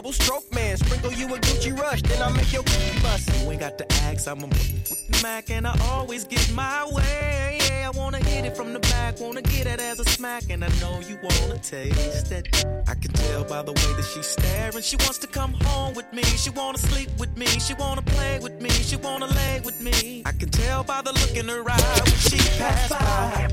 Double 0.00 0.12
stroke 0.14 0.54
man. 0.54 0.78
Sprinkle 0.78 1.12
you 1.12 1.26
a 1.26 1.38
Gucci 1.38 1.78
rush, 1.78 2.00
then 2.00 2.22
I 2.22 2.32
make 2.32 2.50
your 2.54 2.62
cookie 2.62 3.00
bust. 3.02 3.28
You 3.42 3.50
ain't 3.50 3.60
got 3.60 3.76
to 3.76 3.92
ask, 4.04 4.26
I'm 4.26 4.42
a 4.42 4.46
the 4.46 5.20
Mac 5.22 5.50
and 5.50 5.66
I 5.66 5.78
always 5.90 6.24
get 6.24 6.50
my 6.54 6.88
way. 6.90 7.58
Yeah, 7.60 7.90
I 7.92 7.98
wanna 7.98 8.16
hit 8.16 8.46
it 8.46 8.56
from 8.56 8.72
the 8.72 8.80
back, 8.80 9.20
wanna 9.20 9.42
get 9.42 9.66
it 9.66 9.78
as 9.78 10.00
a 10.00 10.04
smack, 10.06 10.44
and 10.48 10.64
I 10.64 10.68
know 10.80 11.00
you 11.00 11.18
wanna 11.22 11.58
taste 11.58 12.32
it. 12.32 12.48
I 12.88 12.94
can 12.94 13.12
tell 13.12 13.44
by 13.44 13.60
the 13.60 13.72
way 13.72 13.92
that 13.98 14.08
she's 14.14 14.26
staring. 14.26 14.82
She 14.82 14.96
wants 14.96 15.18
to 15.18 15.26
come 15.26 15.52
home 15.64 15.92
with 15.92 16.10
me. 16.14 16.22
She 16.22 16.48
wanna 16.48 16.78
sleep 16.78 17.10
with 17.18 17.36
me. 17.36 17.46
She 17.46 17.74
wanna 17.74 18.02
play 18.02 18.38
with 18.38 18.58
me. 18.62 18.70
She 18.70 18.96
wanna 18.96 19.26
lay 19.26 19.60
with 19.66 19.82
me. 19.82 20.22
I 20.24 20.32
can 20.32 20.48
tell 20.48 20.82
by 20.82 21.02
the 21.02 21.12
look 21.12 21.36
in 21.36 21.46
her 21.46 21.62
eye 21.68 22.00
when 22.06 22.18
she 22.28 22.38
passed 22.58 22.90
by. 22.90 23.48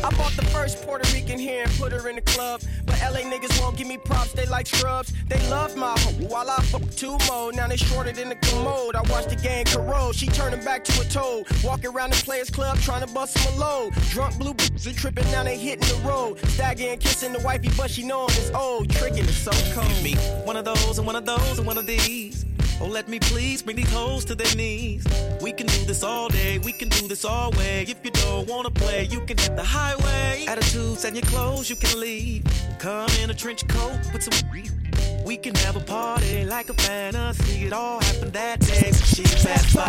I 0.02 0.08
bought 0.16 0.32
the 0.32 0.44
first 0.46 0.82
Puerto 0.86 1.12
Rican 1.12 1.38
here 1.38 1.64
and 1.64 1.72
put 1.72 1.92
her 1.92 2.08
in 2.08 2.16
the 2.16 2.22
club. 2.22 2.62
LA 3.00 3.20
niggas 3.20 3.60
won't 3.60 3.76
give 3.76 3.86
me 3.86 3.96
props, 3.98 4.32
they 4.32 4.46
like 4.46 4.66
scrubs. 4.66 5.12
They 5.28 5.40
love 5.48 5.76
my 5.76 5.98
hoe 5.98 6.26
while 6.28 6.50
I 6.50 6.60
fuck 6.62 6.88
two 6.90 7.16
more. 7.28 7.52
Now 7.52 7.66
they 7.68 7.76
shorter 7.76 8.12
than 8.12 8.28
the 8.28 8.36
commode. 8.36 8.94
I 8.94 9.02
watch 9.10 9.26
the 9.26 9.36
gang 9.36 9.64
corrode. 9.64 10.14
She 10.14 10.26
turning 10.26 10.64
back 10.64 10.84
to 10.84 11.00
a 11.00 11.04
toad. 11.04 11.46
Walking 11.64 11.90
around 11.90 12.12
the 12.12 12.22
players 12.24 12.50
club 12.50 12.78
trying 12.78 13.06
to 13.06 13.12
bust 13.12 13.38
some 13.38 13.58
load. 13.58 13.92
Drunk 14.10 14.38
blue 14.38 14.54
bitches 14.54 14.86
are 14.86 14.94
tripping, 14.94 15.30
now 15.30 15.42
they 15.44 15.56
hitting 15.56 15.88
the 15.88 16.08
road. 16.08 16.38
Staggering, 16.50 16.98
kissing 16.98 17.32
the 17.32 17.40
wifey, 17.40 17.70
but 17.76 17.90
she 17.90 18.04
know 18.04 18.26
I'm 18.28 18.56
old. 18.56 18.90
Tricking 18.90 19.24
is 19.24 19.36
so 19.36 19.52
cold. 19.72 19.90
One 20.46 20.56
of 20.56 20.64
those 20.64 20.98
and 20.98 21.06
one 21.06 21.16
of 21.16 21.24
those 21.24 21.58
and 21.58 21.66
one 21.66 21.78
of 21.78 21.86
these. 21.86 22.44
Oh, 22.82 22.86
let 22.86 23.08
me 23.08 23.18
please 23.18 23.60
bring 23.60 23.76
these 23.76 23.92
hoes 23.92 24.24
to 24.24 24.34
their 24.34 24.54
knees. 24.54 25.04
We 25.42 25.52
can 25.52 25.66
do 25.66 25.84
this 25.84 26.02
all 26.02 26.28
day, 26.28 26.58
we 26.58 26.72
can 26.72 26.88
do 26.88 27.06
this 27.06 27.26
all 27.26 27.50
way. 27.52 27.84
If 27.86 28.02
you 28.02 28.10
don't 28.10 28.48
wanna 28.48 28.70
play, 28.70 29.04
you 29.04 29.20
can 29.20 29.36
hit 29.36 29.54
the 29.54 29.62
highway. 29.62 30.46
Attitudes 30.48 31.04
and 31.04 31.14
your 31.14 31.26
clothes, 31.26 31.68
you 31.68 31.76
can 31.76 32.00
leave. 32.00 32.42
Come 32.78 33.10
in 33.22 33.28
a 33.28 33.34
trench 33.34 33.68
coat 33.68 33.98
with 34.14 34.22
some. 34.22 34.50
We 35.24 35.36
can 35.36 35.54
have 35.56 35.76
a 35.76 35.80
party 35.80 36.44
like 36.44 36.70
a 36.70 36.74
fantasy. 36.74 37.66
It 37.66 37.72
all 37.74 38.00
happened 38.00 38.32
that 38.32 38.60
day 38.60 38.90
when 38.90 38.94
she 38.94 39.24
passed 39.24 39.76
by. 39.76 39.86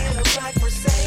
In 0.00 0.16
a 0.16 0.22
black 0.22 0.60
Mercedes. 0.62 0.97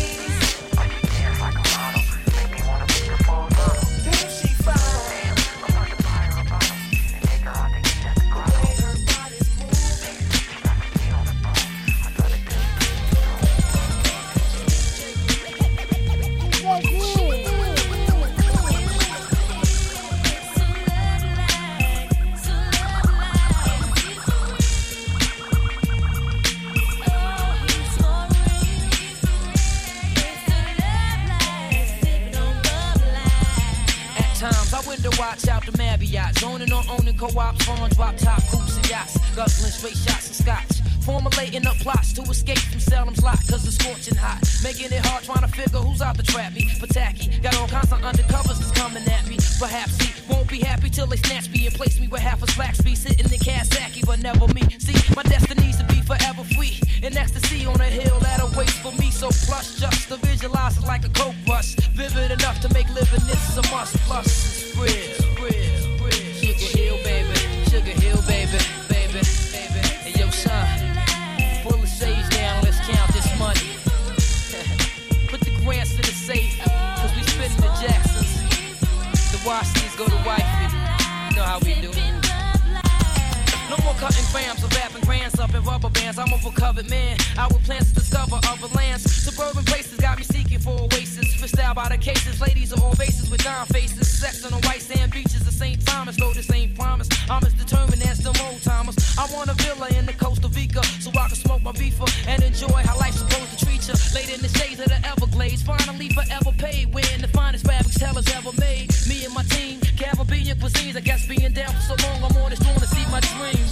Rubber 85.81 85.99
bands. 85.99 86.19
I'm 86.19 86.31
a 86.31 86.37
recovered 86.45 86.89
man. 86.89 87.17
I 87.37 87.47
with 87.47 87.63
plans 87.65 87.89
to 87.89 87.95
discover 87.95 88.39
other 88.47 88.67
lands. 88.75 89.03
Suburban 89.11 89.63
places 89.65 89.99
got 89.99 90.17
me 90.17 90.23
seeking 90.23 90.59
for 90.59 90.77
oasis. 90.79 91.33
Fished 91.35 91.59
out 91.59 91.75
by 91.75 91.89
the 91.89 91.97
cases. 91.97 92.39
Ladies 92.41 92.73
are 92.73 92.81
all 92.81 92.95
faces 92.95 93.29
with 93.29 93.43
dime 93.43 93.65
faces. 93.67 94.07
Sex 94.07 94.45
on 94.45 94.51
the 94.51 94.67
white 94.67 94.81
sand 94.81 95.11
beaches 95.11 95.41
of 95.47 95.53
St. 95.53 95.83
Thomas. 95.85 96.15
Though 96.17 96.33
this 96.33 96.51
ain't 96.53 96.75
promise. 96.75 97.09
I'm 97.29 97.43
as 97.43 97.53
determined 97.53 98.01
as 98.03 98.19
them 98.19 98.35
old 98.47 98.61
timers. 98.61 98.97
I 99.17 99.27
want 99.33 99.49
a 99.49 99.53
villa 99.53 99.87
in 99.97 100.05
the 100.05 100.13
Costa 100.13 100.47
Rica 100.49 100.83
so 101.01 101.09
I 101.11 101.27
can 101.27 101.35
smoke 101.35 101.63
my 101.63 101.71
beefer 101.71 102.07
and 102.27 102.43
enjoy 102.43 102.81
how 102.85 102.97
life's 102.99 103.19
supposed 103.19 103.57
to 103.57 103.65
treat 103.65 103.87
you. 103.87 103.95
Laid 104.13 104.29
in 104.29 104.41
the 104.41 104.49
shades 104.49 104.79
of 104.79 104.89
the 104.89 104.99
Everglades. 105.07 105.63
Finally 105.63 106.09
forever 106.09 106.51
paid. 106.57 106.93
Wearing 106.93 107.21
the 107.21 107.29
finest 107.29 107.65
fabrics 107.65 107.97
Teller's 107.97 108.29
ever 108.35 108.51
made. 108.59 108.93
Me 109.07 109.25
and 109.25 109.33
my 109.33 109.43
team. 109.43 109.79
Caribbean 109.97 110.57
cuisines. 110.59 110.95
I 110.95 111.01
guess 111.01 111.27
being 111.27 111.53
down 111.53 111.73
for 111.73 111.95
so 111.95 111.95
long, 112.07 112.23
I'm 112.23 112.37
on 112.37 112.49
this 112.51 112.59
to 112.59 112.87
see 112.87 113.05
my 113.09 113.19
dreams. 113.33 113.71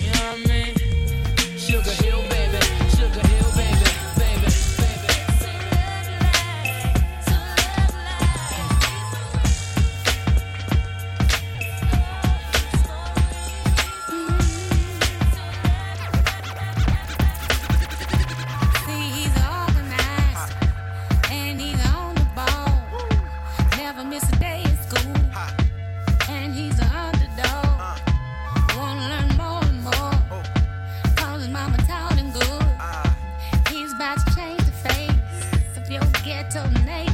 You 0.00 0.12
know 0.12 0.32
what 0.32 0.50
I 0.50 0.52
mean? 0.52 0.77
Sugar 1.68 1.90
Hill, 2.02 2.22
baby. 2.30 2.37
ghetto 36.38 36.62
name. 36.86 37.07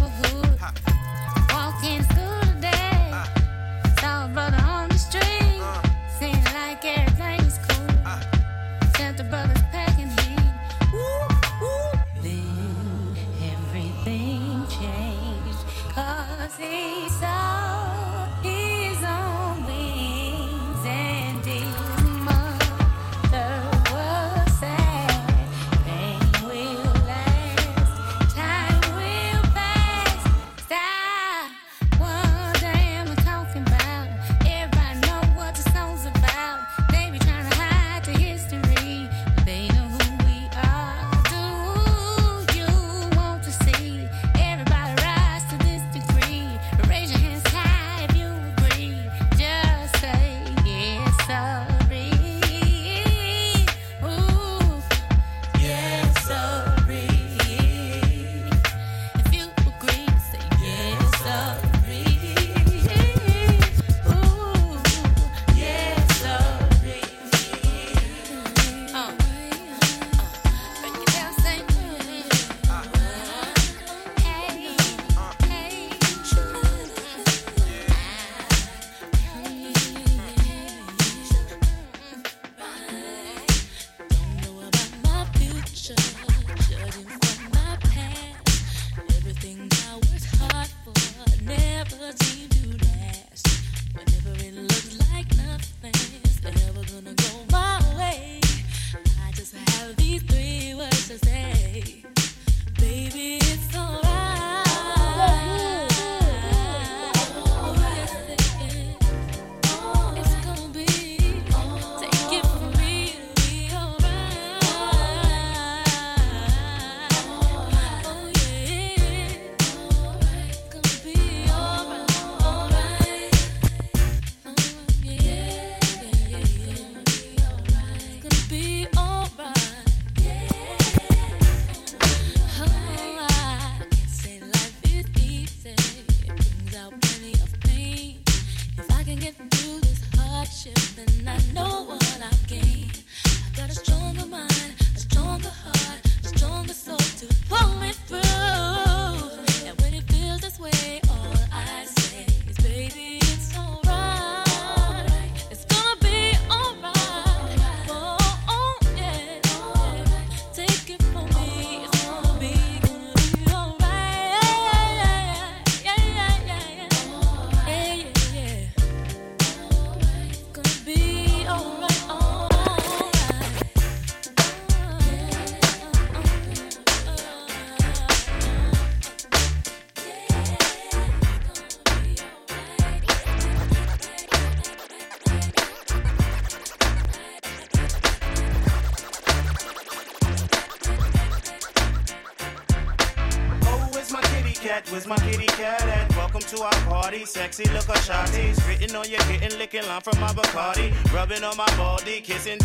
On 201.44 201.56
my 201.56 201.66
body, 201.76 202.20
kissing, 202.20 202.58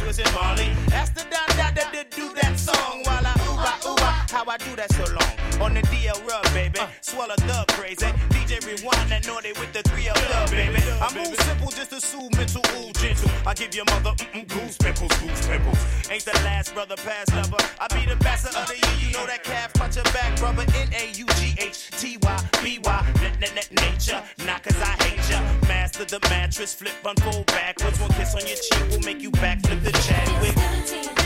the 26.09 26.19
mattress, 26.29 26.73
flip, 26.73 26.93
unfold 27.05 27.45
backwards. 27.47 27.99
One 27.99 28.09
kiss 28.11 28.33
on 28.33 28.41
your 28.41 28.57
cheek 28.57 28.89
will 28.91 29.05
make 29.05 29.21
you 29.21 29.31
backflip 29.31 29.83
the 29.83 29.91
Chadwick. 29.91 31.18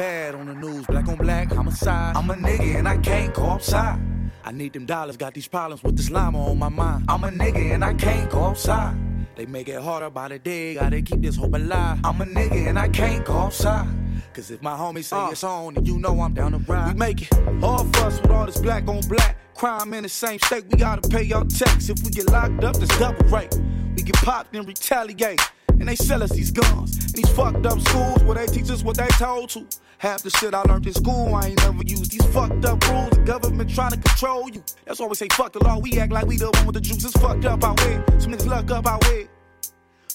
Bad 0.00 0.34
on 0.34 0.46
the 0.46 0.54
news, 0.54 0.86
black 0.86 1.06
on 1.08 1.16
black 1.16 1.52
homicide. 1.52 2.16
I'm 2.16 2.30
a 2.30 2.34
nigga 2.34 2.76
and 2.76 2.88
I 2.88 2.96
can't 2.96 3.34
go 3.34 3.44
outside. 3.44 4.00
I 4.42 4.50
need 4.50 4.72
them 4.72 4.86
dollars, 4.86 5.18
got 5.18 5.34
these 5.34 5.46
problems 5.46 5.82
with 5.82 5.94
this 5.94 6.10
llama 6.10 6.42
on 6.42 6.58
my 6.58 6.70
mind. 6.70 7.04
I'm 7.06 7.22
a 7.22 7.28
nigga 7.28 7.74
and 7.74 7.84
I 7.84 7.92
can't 7.92 8.30
go 8.30 8.44
outside. 8.44 8.96
They 9.36 9.44
make 9.44 9.68
it 9.68 9.78
harder 9.78 10.08
by 10.08 10.28
the 10.28 10.38
day, 10.38 10.72
gotta 10.72 11.02
keep 11.02 11.20
this 11.20 11.36
hope 11.36 11.54
alive. 11.54 11.98
I'm 12.02 12.18
a 12.18 12.24
nigga 12.24 12.68
and 12.68 12.78
I 12.78 12.88
can't 12.88 13.26
go 13.26 13.34
outside. 13.34 13.88
Cause 14.32 14.50
if 14.50 14.62
my 14.62 14.74
homies 14.74 15.04
say 15.04 15.18
uh. 15.18 15.32
it's 15.32 15.44
on, 15.44 15.74
then 15.74 15.84
you 15.84 15.98
know 15.98 16.18
I'm 16.22 16.32
down 16.32 16.52
to 16.52 16.58
ride. 16.58 16.94
We 16.94 16.98
make 16.98 17.20
it 17.20 17.62
all 17.62 17.84
for 17.84 18.06
us 18.06 18.22
with 18.22 18.30
all 18.30 18.46
this 18.46 18.58
black 18.58 18.88
on 18.88 19.02
black. 19.02 19.36
Crime 19.54 19.92
in 19.92 20.04
the 20.04 20.08
same 20.08 20.38
state, 20.38 20.64
we 20.70 20.78
gotta 20.78 21.06
pay 21.10 21.24
your 21.24 21.44
tax. 21.44 21.90
If 21.90 22.02
we 22.04 22.10
get 22.10 22.26
locked 22.30 22.64
up, 22.64 22.76
that's 22.76 22.98
double 22.98 23.26
rate. 23.26 23.54
We 23.94 24.02
get 24.02 24.16
popped 24.16 24.56
and 24.56 24.66
retaliate. 24.66 25.42
And 25.68 25.86
they 25.86 25.96
sell 25.96 26.22
us 26.22 26.30
these 26.30 26.50
guns. 26.50 26.96
And 27.04 27.14
these 27.14 27.28
fucked 27.30 27.66
up 27.66 27.80
schools 27.80 28.22
where 28.24 28.36
they 28.36 28.46
teach 28.46 28.70
us 28.70 28.82
what 28.82 28.96
they 28.96 29.08
told 29.08 29.50
to. 29.50 29.66
Half 30.00 30.22
the 30.22 30.30
shit 30.30 30.54
I 30.54 30.62
learned 30.62 30.86
in 30.86 30.94
school, 30.94 31.34
I 31.34 31.48
ain't 31.48 31.58
never 31.58 31.82
used. 31.82 32.10
These 32.10 32.24
fucked 32.32 32.64
up 32.64 32.88
rules, 32.88 33.10
the 33.10 33.22
government 33.26 33.68
trying 33.68 33.90
to 33.90 33.98
control 33.98 34.48
you. 34.48 34.64
That's 34.86 34.98
why 34.98 35.06
we 35.06 35.14
say 35.14 35.28
fuck 35.28 35.52
the 35.52 35.62
law. 35.62 35.78
We 35.78 35.98
act 36.00 36.10
like 36.10 36.26
we 36.26 36.38
the 36.38 36.50
one 36.50 36.64
with 36.64 36.76
the 36.76 36.80
juice. 36.80 37.04
It's 37.04 37.12
fucked 37.18 37.44
up 37.44 37.62
out 37.62 37.78
here. 37.80 38.02
Some 38.16 38.32
niggas 38.32 38.46
luck 38.46 38.70
up 38.70 38.86
out 38.86 39.04
here. 39.08 39.28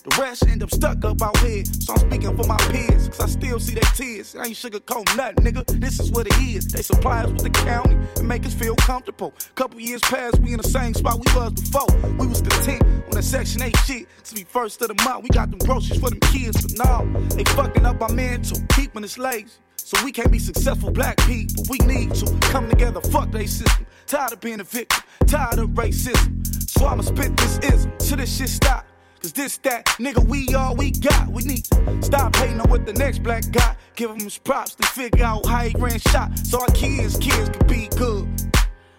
The 0.04 0.17
rest 0.19 0.48
end 0.48 0.63
up 0.63 0.71
stuck 0.71 1.06
up 1.06 1.21
out 1.21 1.38
here. 1.38 1.63
So 1.65 1.93
I'm 1.93 2.00
speaking 2.00 2.36
for 2.36 2.48
my 2.48 2.58
peers, 2.71 3.10
cause 3.10 3.21
I 3.21 3.28
still 3.28 3.60
see 3.60 3.76
their 3.76 3.91
tears. 3.93 4.36
I 4.36 4.45
ain't 4.45 4.56
sugarcoat 4.56 5.15
nothing, 5.15 5.45
nigga. 5.45 5.80
This 5.80 6.00
is 6.00 6.10
what 6.12 6.26
it 6.26 6.38
is. 6.39 6.65
They 6.65 6.82
supply 6.82 7.21
us 7.21 7.32
with 7.32 7.43
the 7.43 7.52
county 7.52 7.95
and 8.17 8.28
make 8.28 8.43
us 8.48 8.56
feel 8.56 8.76
comfortable. 8.78 9.36
Couple 9.54 9.80
years 9.80 10.02
past, 10.02 10.39
we 10.39 10.54
in 10.54 10.58
the 10.58 10.67
same 10.67 10.95
spot 10.95 11.13
we 11.13 11.32
was 11.36 11.54
before. 11.54 11.95
We 12.17 12.26
was 12.26 12.41
content 12.41 12.82
on 12.82 13.12
that 13.12 13.24
Section 13.24 13.62
8 13.62 13.78
shit. 13.86 14.08
To 14.24 14.34
be 14.34 14.45
first 14.45 14.82
of 14.82 14.88
the 14.88 15.04
month, 15.04 15.21
we 15.21 15.30
got 15.30 15.52
them 15.52 15.60
groceries 15.60 16.00
for 16.00 16.10
them 16.10 16.19
kids. 16.21 16.60
But 16.60 16.88
no, 16.88 17.28
they 17.30 17.43
fucking 17.43 17.86
up 17.86 18.02
our 18.02 18.10
mental, 18.10 18.58
keeping 18.69 19.04
us 19.04 19.19
lazy. 19.19 19.52
So 19.86 20.04
we 20.04 20.12
can't 20.12 20.32
be 20.32 20.39
successful 20.39 20.89
black 20.89 21.15
people. 21.28 21.63
We 21.69 21.78
need 21.86 22.12
to 22.15 22.36
come 22.41 22.67
together, 22.67 23.00
fuck 23.02 23.30
they 23.30 23.45
system. 23.45 23.86
Tired 24.08 24.34
of 24.34 24.41
being 24.41 24.60
a 24.60 24.63
victim, 24.63 25.04
tired 25.28 25.60
of 25.60 25.69
racism. 25.69 26.43
So 26.67 26.88
I'ma 26.88 27.04
spit 27.04 27.38
this 27.38 27.60
ism 27.60 27.93
till 28.00 28.17
this 28.17 28.36
shit 28.36 28.50
stop. 28.50 28.88
Cause 29.21 29.32
this, 29.32 29.58
that, 29.58 29.86
nigga, 30.00 30.26
we 30.26 30.56
all 30.56 30.76
we 30.76 30.89
got. 30.89 31.28
We 31.28 31.43
need 31.43 31.65
to 31.65 32.02
stop 32.02 32.36
hating 32.36 32.60
on 32.62 32.67
what 32.67 32.88
the 32.88 32.93
next 32.93 33.21
black 33.21 33.43
got. 33.52 33.78
Give 33.95 34.10
him 34.10 34.21
his 34.21 34.39
props 34.39 34.74
to 34.74 34.88
figure 34.88 35.24
out 35.24 35.45
how 35.45 35.62
he 35.65 35.76
ran 35.78 36.00
shot. 36.00 36.36
So 36.39 36.62
our 36.62 36.67
kids, 36.69 37.17
kids 37.17 37.50
could 37.50 37.67
be 37.67 37.88
good. 37.95 38.28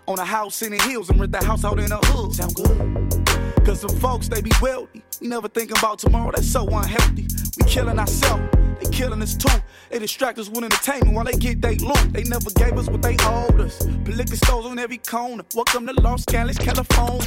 On 0.09 0.19
a 0.21 0.25
house 0.25 0.63
in 0.63 0.71
the 0.71 0.81
hills 0.83 1.11
and 1.11 1.19
rent 1.19 1.33
the 1.33 1.45
house 1.45 1.65
out 1.65 1.81
in 1.81 1.89
the 1.89 1.97
hood. 1.97 2.33
Sound 2.33 2.55
good? 2.55 3.67
Cause 3.67 3.81
some 3.81 3.97
folks, 3.99 4.29
they 4.29 4.41
be 4.41 4.53
wealthy. 4.63 5.03
We 5.21 5.27
never 5.27 5.49
thinking 5.49 5.77
about 5.77 5.99
tomorrow, 5.99 6.31
that's 6.33 6.49
so 6.49 6.65
unhealthy. 6.69 7.27
We 7.59 7.69
killing 7.69 7.99
ourselves, 7.99 8.45
they 8.81 8.89
killing 8.91 9.21
us 9.21 9.37
too. 9.37 9.49
They 9.91 9.99
distract 9.99 10.39
us 10.39 10.49
with 10.49 10.63
entertainment 10.63 11.15
while 11.15 11.25
they 11.25 11.33
get 11.33 11.61
they 11.61 11.75
loot. 11.79 12.13
They 12.13 12.23
never 12.23 12.51
gave 12.51 12.79
us 12.79 12.89
what 12.89 13.03
they 13.03 13.17
owed 13.23 13.61
us. 13.61 13.85
Liquor 13.85 14.37
stores 14.37 14.67
on 14.67 14.79
every 14.79 14.99
corner. 14.99 15.43
Welcome 15.55 15.89
to 15.89 15.93
Los 15.95 16.25
Angeles, 16.27 16.59
California. 16.59 17.27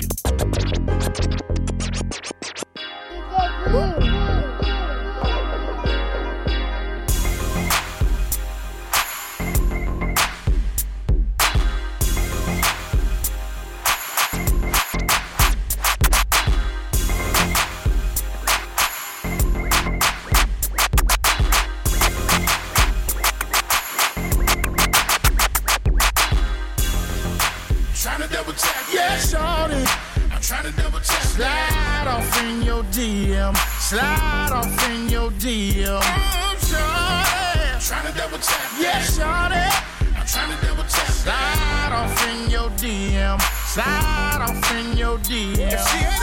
DM. 32.90 33.56
Slide 33.80 34.50
off 34.52 34.90
in 34.90 35.10
your 35.10 35.30
DM. 35.32 36.00
Oh, 36.02 36.56
shorty. 36.60 37.86
Trying 37.86 38.12
to 38.12 38.18
double 38.18 38.40
tap. 38.40 38.72
Yeah, 38.80 39.02
shorty. 39.02 40.16
I'm 40.18 40.26
trying 40.26 40.58
to 40.58 40.66
double 40.66 40.84
tap. 40.84 41.08
Slide 41.12 41.92
off 41.94 42.28
in 42.28 42.50
your 42.50 42.70
DM. 42.72 43.40
Slide 43.68 44.40
off 44.42 44.72
in 44.74 44.98
your 44.98 45.18
DM. 45.20 46.19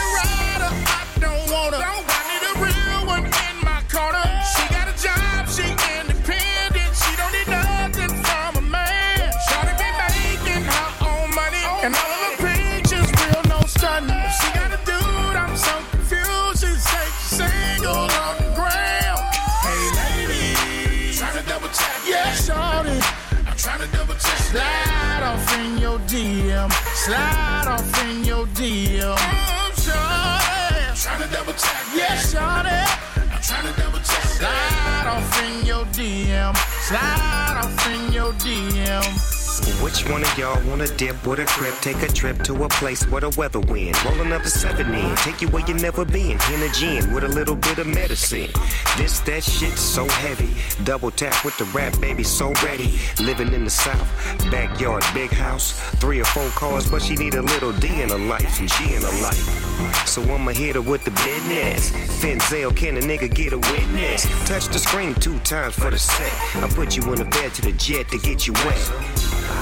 Which 39.87 40.03
one 40.11 40.25
of 40.25 40.37
y'all 40.37 40.61
wanna 40.69 40.89
dip 40.97 41.25
with 41.25 41.39
a 41.39 41.45
crib? 41.45 41.73
Take 41.75 42.03
a 42.03 42.13
trip 42.13 42.43
to 42.43 42.65
a 42.65 42.69
place 42.69 43.07
where 43.07 43.21
the 43.21 43.31
weather 43.39 43.61
wind. 43.61 43.97
Roll 44.05 44.21
another 44.21 44.49
seven 44.49 44.93
in, 44.93 45.15
take 45.19 45.41
you 45.41 45.47
where 45.47 45.65
you 45.65 45.75
never 45.75 46.05
been. 46.05 46.37
In 46.53 46.63
a 46.63 46.69
gin 46.73 47.15
with 47.15 47.23
a 47.23 47.29
little 47.29 47.55
bit 47.55 47.79
of 47.79 47.87
medicine. 47.87 48.51
This, 48.97 49.21
that 49.21 49.45
shit 49.45 49.79
so 49.79 50.05
heavy. 50.09 50.51
Double 50.83 51.13
tap 51.13 51.45
with 51.45 51.57
the 51.59 51.67
rap, 51.67 52.01
baby, 52.01 52.25
so 52.25 52.53
ready. 52.65 52.99
Living 53.21 53.53
in 53.53 53.63
the 53.63 53.71
south, 53.71 54.11
backyard, 54.51 55.05
big 55.15 55.31
house. 55.31 55.79
Three 56.01 56.21
or 56.21 56.25
four 56.25 56.49
cars, 56.49 56.91
but 56.91 57.01
she 57.01 57.15
need 57.15 57.35
a 57.35 57.43
little 57.43 57.73
D 57.75 57.87
in 58.03 58.09
her 58.09 58.19
life, 58.19 58.59
and 58.59 58.69
she 58.69 58.93
in 58.93 59.03
her 59.03 59.23
life. 59.23 60.09
So 60.09 60.21
I'ma 60.23 60.51
hit 60.51 60.75
her 60.75 60.83
with 60.83 61.05
the 61.05 61.13
business. 61.13 61.91
Finzel, 62.21 62.75
can 62.75 62.97
a 62.97 63.01
nigga 63.01 63.33
get 63.33 63.53
a 63.53 63.59
witness? 63.59 64.27
Touch 64.49 64.67
the 64.67 64.81
screen 64.81 65.15
two 65.15 65.39
times 65.41 65.77
for 65.77 65.93
the 65.93 65.99
set. 65.99 66.33
I 66.57 66.69
put 66.75 66.97
you 66.97 67.05
in 67.13 67.21
the 67.21 67.25
bed 67.27 67.55
to 67.55 67.63
the 67.63 67.73
jet 67.73 68.09
to 68.09 68.19
get 68.19 68.49
you 68.49 68.53
wet. 68.53 69.16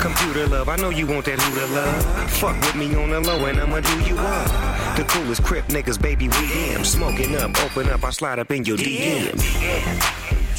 Computer 0.04 0.46
love, 0.48 0.68
I 0.68 0.76
know 0.76 0.90
you 0.90 1.06
want 1.06 1.24
that 1.24 1.40
hooter 1.40 1.66
love. 1.72 2.30
Fuck 2.32 2.60
with 2.60 2.74
me 2.74 2.94
on 2.94 3.08
the 3.08 3.20
low 3.20 3.46
and 3.46 3.58
I'ma 3.58 3.80
do 3.80 4.00
you 4.02 4.18
up. 4.18 4.96
The 4.98 5.04
coolest 5.04 5.42
crip 5.42 5.64
niggas, 5.68 5.98
baby, 5.98 6.28
we 6.28 6.52
am. 6.74 6.84
Smoking 6.84 7.34
up, 7.36 7.58
open 7.64 7.88
up, 7.88 8.04
I 8.04 8.10
slide 8.10 8.38
up 8.38 8.50
in 8.50 8.66
your 8.66 8.76
DM. 8.76 9.32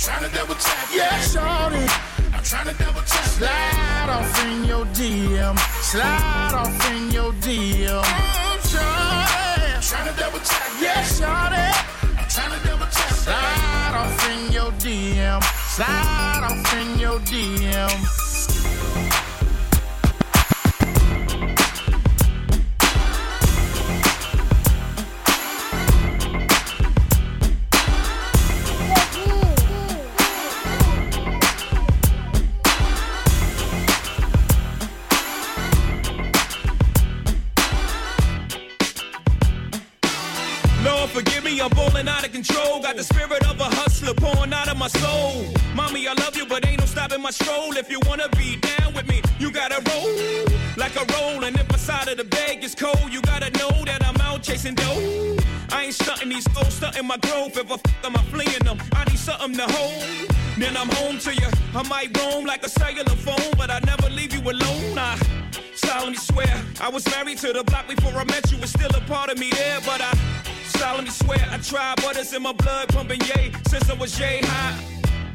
Tryna 0.01 0.33
double 0.33 0.55
tap, 0.55 0.89
yeah, 0.91 1.19
shorty. 1.21 1.85
I'm 2.33 2.41
tryna 2.41 2.75
double 2.79 3.01
tap. 3.01 3.25
Slide 3.37 4.09
off 4.09 4.45
in 4.47 4.65
your 4.65 4.85
DM. 4.97 5.59
Slide 5.83 6.53
off 6.55 6.91
in 6.91 7.11
your 7.11 7.31
DM. 7.33 8.03
Shorty. 8.65 9.71
Tryna 9.85 10.17
double 10.17 10.39
tap, 10.39 10.71
yeah, 10.81 11.03
shorty. 11.03 11.69
I'm 12.17 12.25
tryna 12.33 12.65
double 12.65 12.87
tap. 12.87 13.13
Slide 13.13 13.93
off 13.93 14.29
in 14.31 14.51
your 14.51 14.71
DM. 14.81 15.43
Slide 15.69 16.41
off 16.49 16.73
in 16.73 16.99
your 16.99 17.19
DM. 17.19 18.14
Control. 42.35 42.81
Got 42.81 42.97
the 42.97 43.03
spirit 43.03 43.43
of 43.49 43.57
a 43.61 43.69
hustler 43.79 44.13
pouring 44.13 44.51
out 44.51 44.67
of 44.67 44.77
my 44.77 44.89
soul. 44.89 45.45
Mommy, 45.73 46.05
I 46.07 46.13
love 46.13 46.35
you, 46.35 46.45
but 46.45 46.67
ain't 46.67 46.79
no 46.81 46.85
stopping 46.85 47.21
my 47.21 47.31
stroll. 47.31 47.71
If 47.77 47.89
you 47.89 47.99
wanna 48.07 48.27
be 48.35 48.57
down 48.57 48.93
with 48.93 49.07
me, 49.07 49.21
you 49.39 49.49
gotta 49.51 49.79
roll 49.89 50.11
like 50.75 50.95
a 51.03 51.05
roll. 51.15 51.45
And 51.45 51.55
if 51.55 51.67
my 51.71 51.77
side 51.77 52.09
of 52.09 52.17
the 52.17 52.25
bag 52.25 52.63
is 52.63 52.75
cold, 52.75 53.07
you 53.09 53.21
gotta 53.21 53.49
know 53.59 53.71
that 53.85 54.05
I'm 54.05 54.19
out 54.27 54.43
chasing 54.43 54.75
dough. 54.75 55.37
I 55.71 55.85
ain't 55.85 55.93
stunting 55.93 56.29
these 56.29 56.47
goals, 56.49 56.73
stunting 56.73 57.07
my 57.07 57.17
growth. 57.25 57.55
If 57.57 57.71
I 57.71 57.77
fuck 57.77 58.01
them, 58.03 58.15
I'm 58.17 58.25
fleeing 58.25 58.65
them. 58.67 58.77
I 58.99 59.05
need 59.05 59.19
something 59.29 59.55
to 59.61 59.67
hold. 59.75 60.03
Then 60.57 60.75
I'm 60.75 60.89
home 60.99 61.17
to 61.19 61.31
you. 61.33 61.49
I 61.73 61.83
might 61.87 62.09
roam 62.17 62.43
like 62.45 62.63
a 62.65 62.69
cellular 62.69 63.17
phone, 63.27 63.51
but 63.57 63.69
I 63.71 63.79
never 63.91 64.09
leave 64.09 64.33
you 64.33 64.41
alone. 64.41 64.97
I 64.97 65.17
solemnly 65.75 66.17
swear 66.17 66.53
I 66.81 66.89
was 66.89 67.05
married 67.13 67.37
to 67.39 67.53
the 67.53 67.63
block 67.63 67.87
before 67.87 68.15
I 68.23 68.25
met 68.25 68.51
you. 68.51 68.57
Was 68.57 68.71
still 68.71 68.93
a 68.93 69.01
part 69.13 69.29
of 69.31 69.37
me 69.37 69.49
there, 69.51 69.79
but 69.85 70.01
I 70.01 70.11
solemnly 70.77 71.11
swear 71.11 71.45
I 71.51 71.57
tried, 71.57 71.95
but 71.97 72.17
it's 72.17 72.33
in 72.33 72.43
my 72.43 72.53
blood 72.53 72.89
pumping 72.89 73.21
yay 73.21 73.51
since 73.67 73.89
I 73.89 73.93
was 73.93 74.19
yay 74.19 74.41
high. 74.43 74.77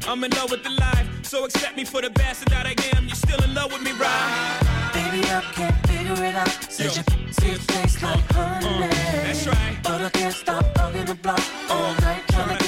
I'm 0.07 0.23
in 0.23 0.31
love 0.31 0.51
with 0.51 0.63
the 0.63 0.71
life, 0.71 1.07
so 1.23 1.45
accept 1.45 1.77
me 1.77 1.85
for 1.85 2.01
the 2.01 2.09
bastard 2.09 2.49
that 2.49 2.65
I 2.65 2.75
am. 2.95 3.07
You 3.07 3.15
still 3.15 3.41
in 3.43 3.53
love 3.53 3.71
with 3.71 3.83
me, 3.83 3.91
right? 3.91 4.91
Baby, 4.93 5.23
I 5.25 5.41
can't 5.53 5.87
figure 5.87 6.25
it 6.25 6.35
out. 6.35 6.49
Said 6.69 6.95
you 6.95 7.33
see 7.33 7.51
it 7.51 7.61
taste 7.67 8.01
like 8.01 8.25
honey. 8.31 8.87
That's 8.89 9.47
right. 9.47 9.77
But 9.83 10.01
I 10.01 10.09
can't 10.09 10.33
stop 10.33 10.65
bugging 10.75 11.05
the 11.05 11.15
block 11.15 11.43
all 11.69 11.93
night 12.01 12.23
trying 12.29 12.60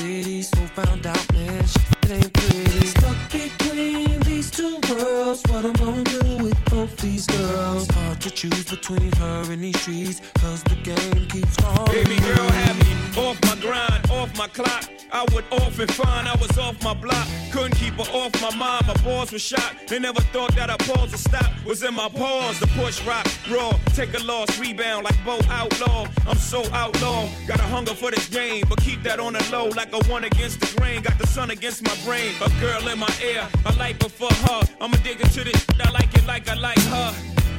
cities, 0.00 0.48
so 0.48 0.60
found 0.78 1.06
out, 1.06 1.32
man, 1.32 1.66
shit 1.66 2.10
ain't 2.10 2.32
pretty. 2.32 2.86
Stuck 2.86 3.18
between 3.30 4.20
these 4.20 4.50
two 4.50 4.78
worlds, 4.88 5.42
what 5.50 5.64
I'm 5.64 5.72
gonna 5.74 6.04
do 6.04 6.44
with 6.44 6.58
both 6.66 6.96
these 6.98 7.26
girls? 7.26 7.86
Hard 7.90 8.20
to 8.22 8.30
choose 8.30 8.64
between 8.64 9.12
her 9.22 9.52
and 9.52 9.62
these 9.62 9.80
trees, 9.84 10.22
cause 10.40 10.62
the 10.64 10.76
game 10.76 11.26
keeps 11.26 11.56
calling. 11.56 11.92
Baby 11.92 12.18
girl 12.20 12.50
had 12.62 12.76
me 12.84 12.92
off 13.24 13.38
my 13.48 13.56
grind, 13.60 14.10
off 14.10 14.30
my 14.38 14.48
clock. 14.48 14.84
I 15.12 15.26
would 15.34 15.44
often 15.50 15.88
find 15.88 16.28
I 16.28 16.36
my 16.82 16.94
block. 16.94 17.26
Couldn't 17.52 17.76
keep 17.76 17.94
her 17.94 18.10
off 18.12 18.32
my 18.40 18.54
mind. 18.56 18.86
My 18.86 18.94
balls 19.02 19.32
were 19.32 19.38
shot. 19.38 19.74
They 19.88 19.98
never 19.98 20.20
thought 20.32 20.54
that 20.56 20.70
a 20.70 20.76
pause 20.78 21.10
would 21.10 21.20
stop. 21.20 21.50
Was 21.64 21.82
in 21.82 21.94
my 21.94 22.08
paws. 22.08 22.58
to 22.60 22.66
push 22.68 23.04
rock 23.04 23.26
raw. 23.50 23.72
Take 23.94 24.14
a 24.14 24.22
loss, 24.22 24.58
rebound 24.58 25.04
like 25.04 25.24
Bo 25.24 25.38
Outlaw. 25.48 26.06
I'm 26.26 26.36
so 26.36 26.62
outlaw. 26.72 27.28
Got 27.46 27.60
a 27.60 27.68
hunger 27.74 27.94
for 27.94 28.10
this 28.10 28.28
game, 28.28 28.64
but 28.68 28.80
keep 28.80 29.02
that 29.02 29.20
on 29.20 29.34
the 29.34 29.48
low 29.50 29.66
like 29.68 29.92
a 29.92 30.00
one 30.10 30.24
against 30.24 30.60
the 30.60 30.80
grain. 30.80 31.02
Got 31.02 31.18
the 31.18 31.26
sun 31.26 31.50
against 31.50 31.82
my 31.82 31.96
brain. 32.04 32.34
A 32.42 32.50
girl 32.60 32.88
in 32.88 32.98
my 32.98 33.14
ear. 33.24 33.46
I 33.66 33.74
like 33.76 33.98
before 33.98 34.32
her. 34.48 34.60
I'ma 34.80 34.96
dig 34.98 35.20
into 35.20 35.44
this. 35.44 35.66
I 35.80 35.90
like 35.90 36.12
it 36.14 36.26
like 36.26 36.48
I 36.48 36.54
like 36.54 36.82
her. 36.94 37.14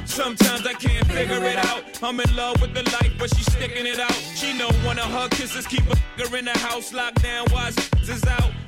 Sometimes 0.05 0.65
I 0.67 0.73
can't 0.73 1.07
figure 1.07 1.43
it 1.43 1.57
out. 1.57 1.83
I'm 2.03 2.19
in 2.19 2.35
love 2.35 2.61
with 2.61 2.73
the 2.73 2.83
life, 2.83 3.13
but 3.17 3.33
she's 3.35 3.51
sticking 3.51 3.85
it 3.85 3.99
out. 3.99 4.13
She 4.35 4.57
know 4.57 4.69
one 4.83 4.99
of 4.99 5.09
her 5.11 5.29
kisses 5.29 5.65
keep 5.65 5.83
a 5.89 5.95
in 6.35 6.45
the 6.45 6.57
house 6.59 6.93
locked 6.93 7.21
down 7.21 7.45
while 7.51 7.67
is 7.67 8.23
out. 8.25 8.60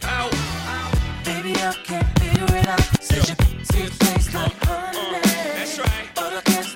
Baby, 1.26 1.56
I 1.56 1.74
can't 1.84 2.20
figure 2.20 2.58
it 2.58 2.68
out. 2.68 2.80
Said 3.02 3.30
you 3.58 3.66
see 3.66 3.84
it 3.84 3.94
taste 4.00 4.34
like 4.34 4.68
uh, 4.68 4.72
uh, 4.72 4.94
honey. 4.94 5.20
That's 5.58 5.80
right. 5.80 6.08
But 6.16 6.34
I 6.34 6.42
can't 6.42 6.73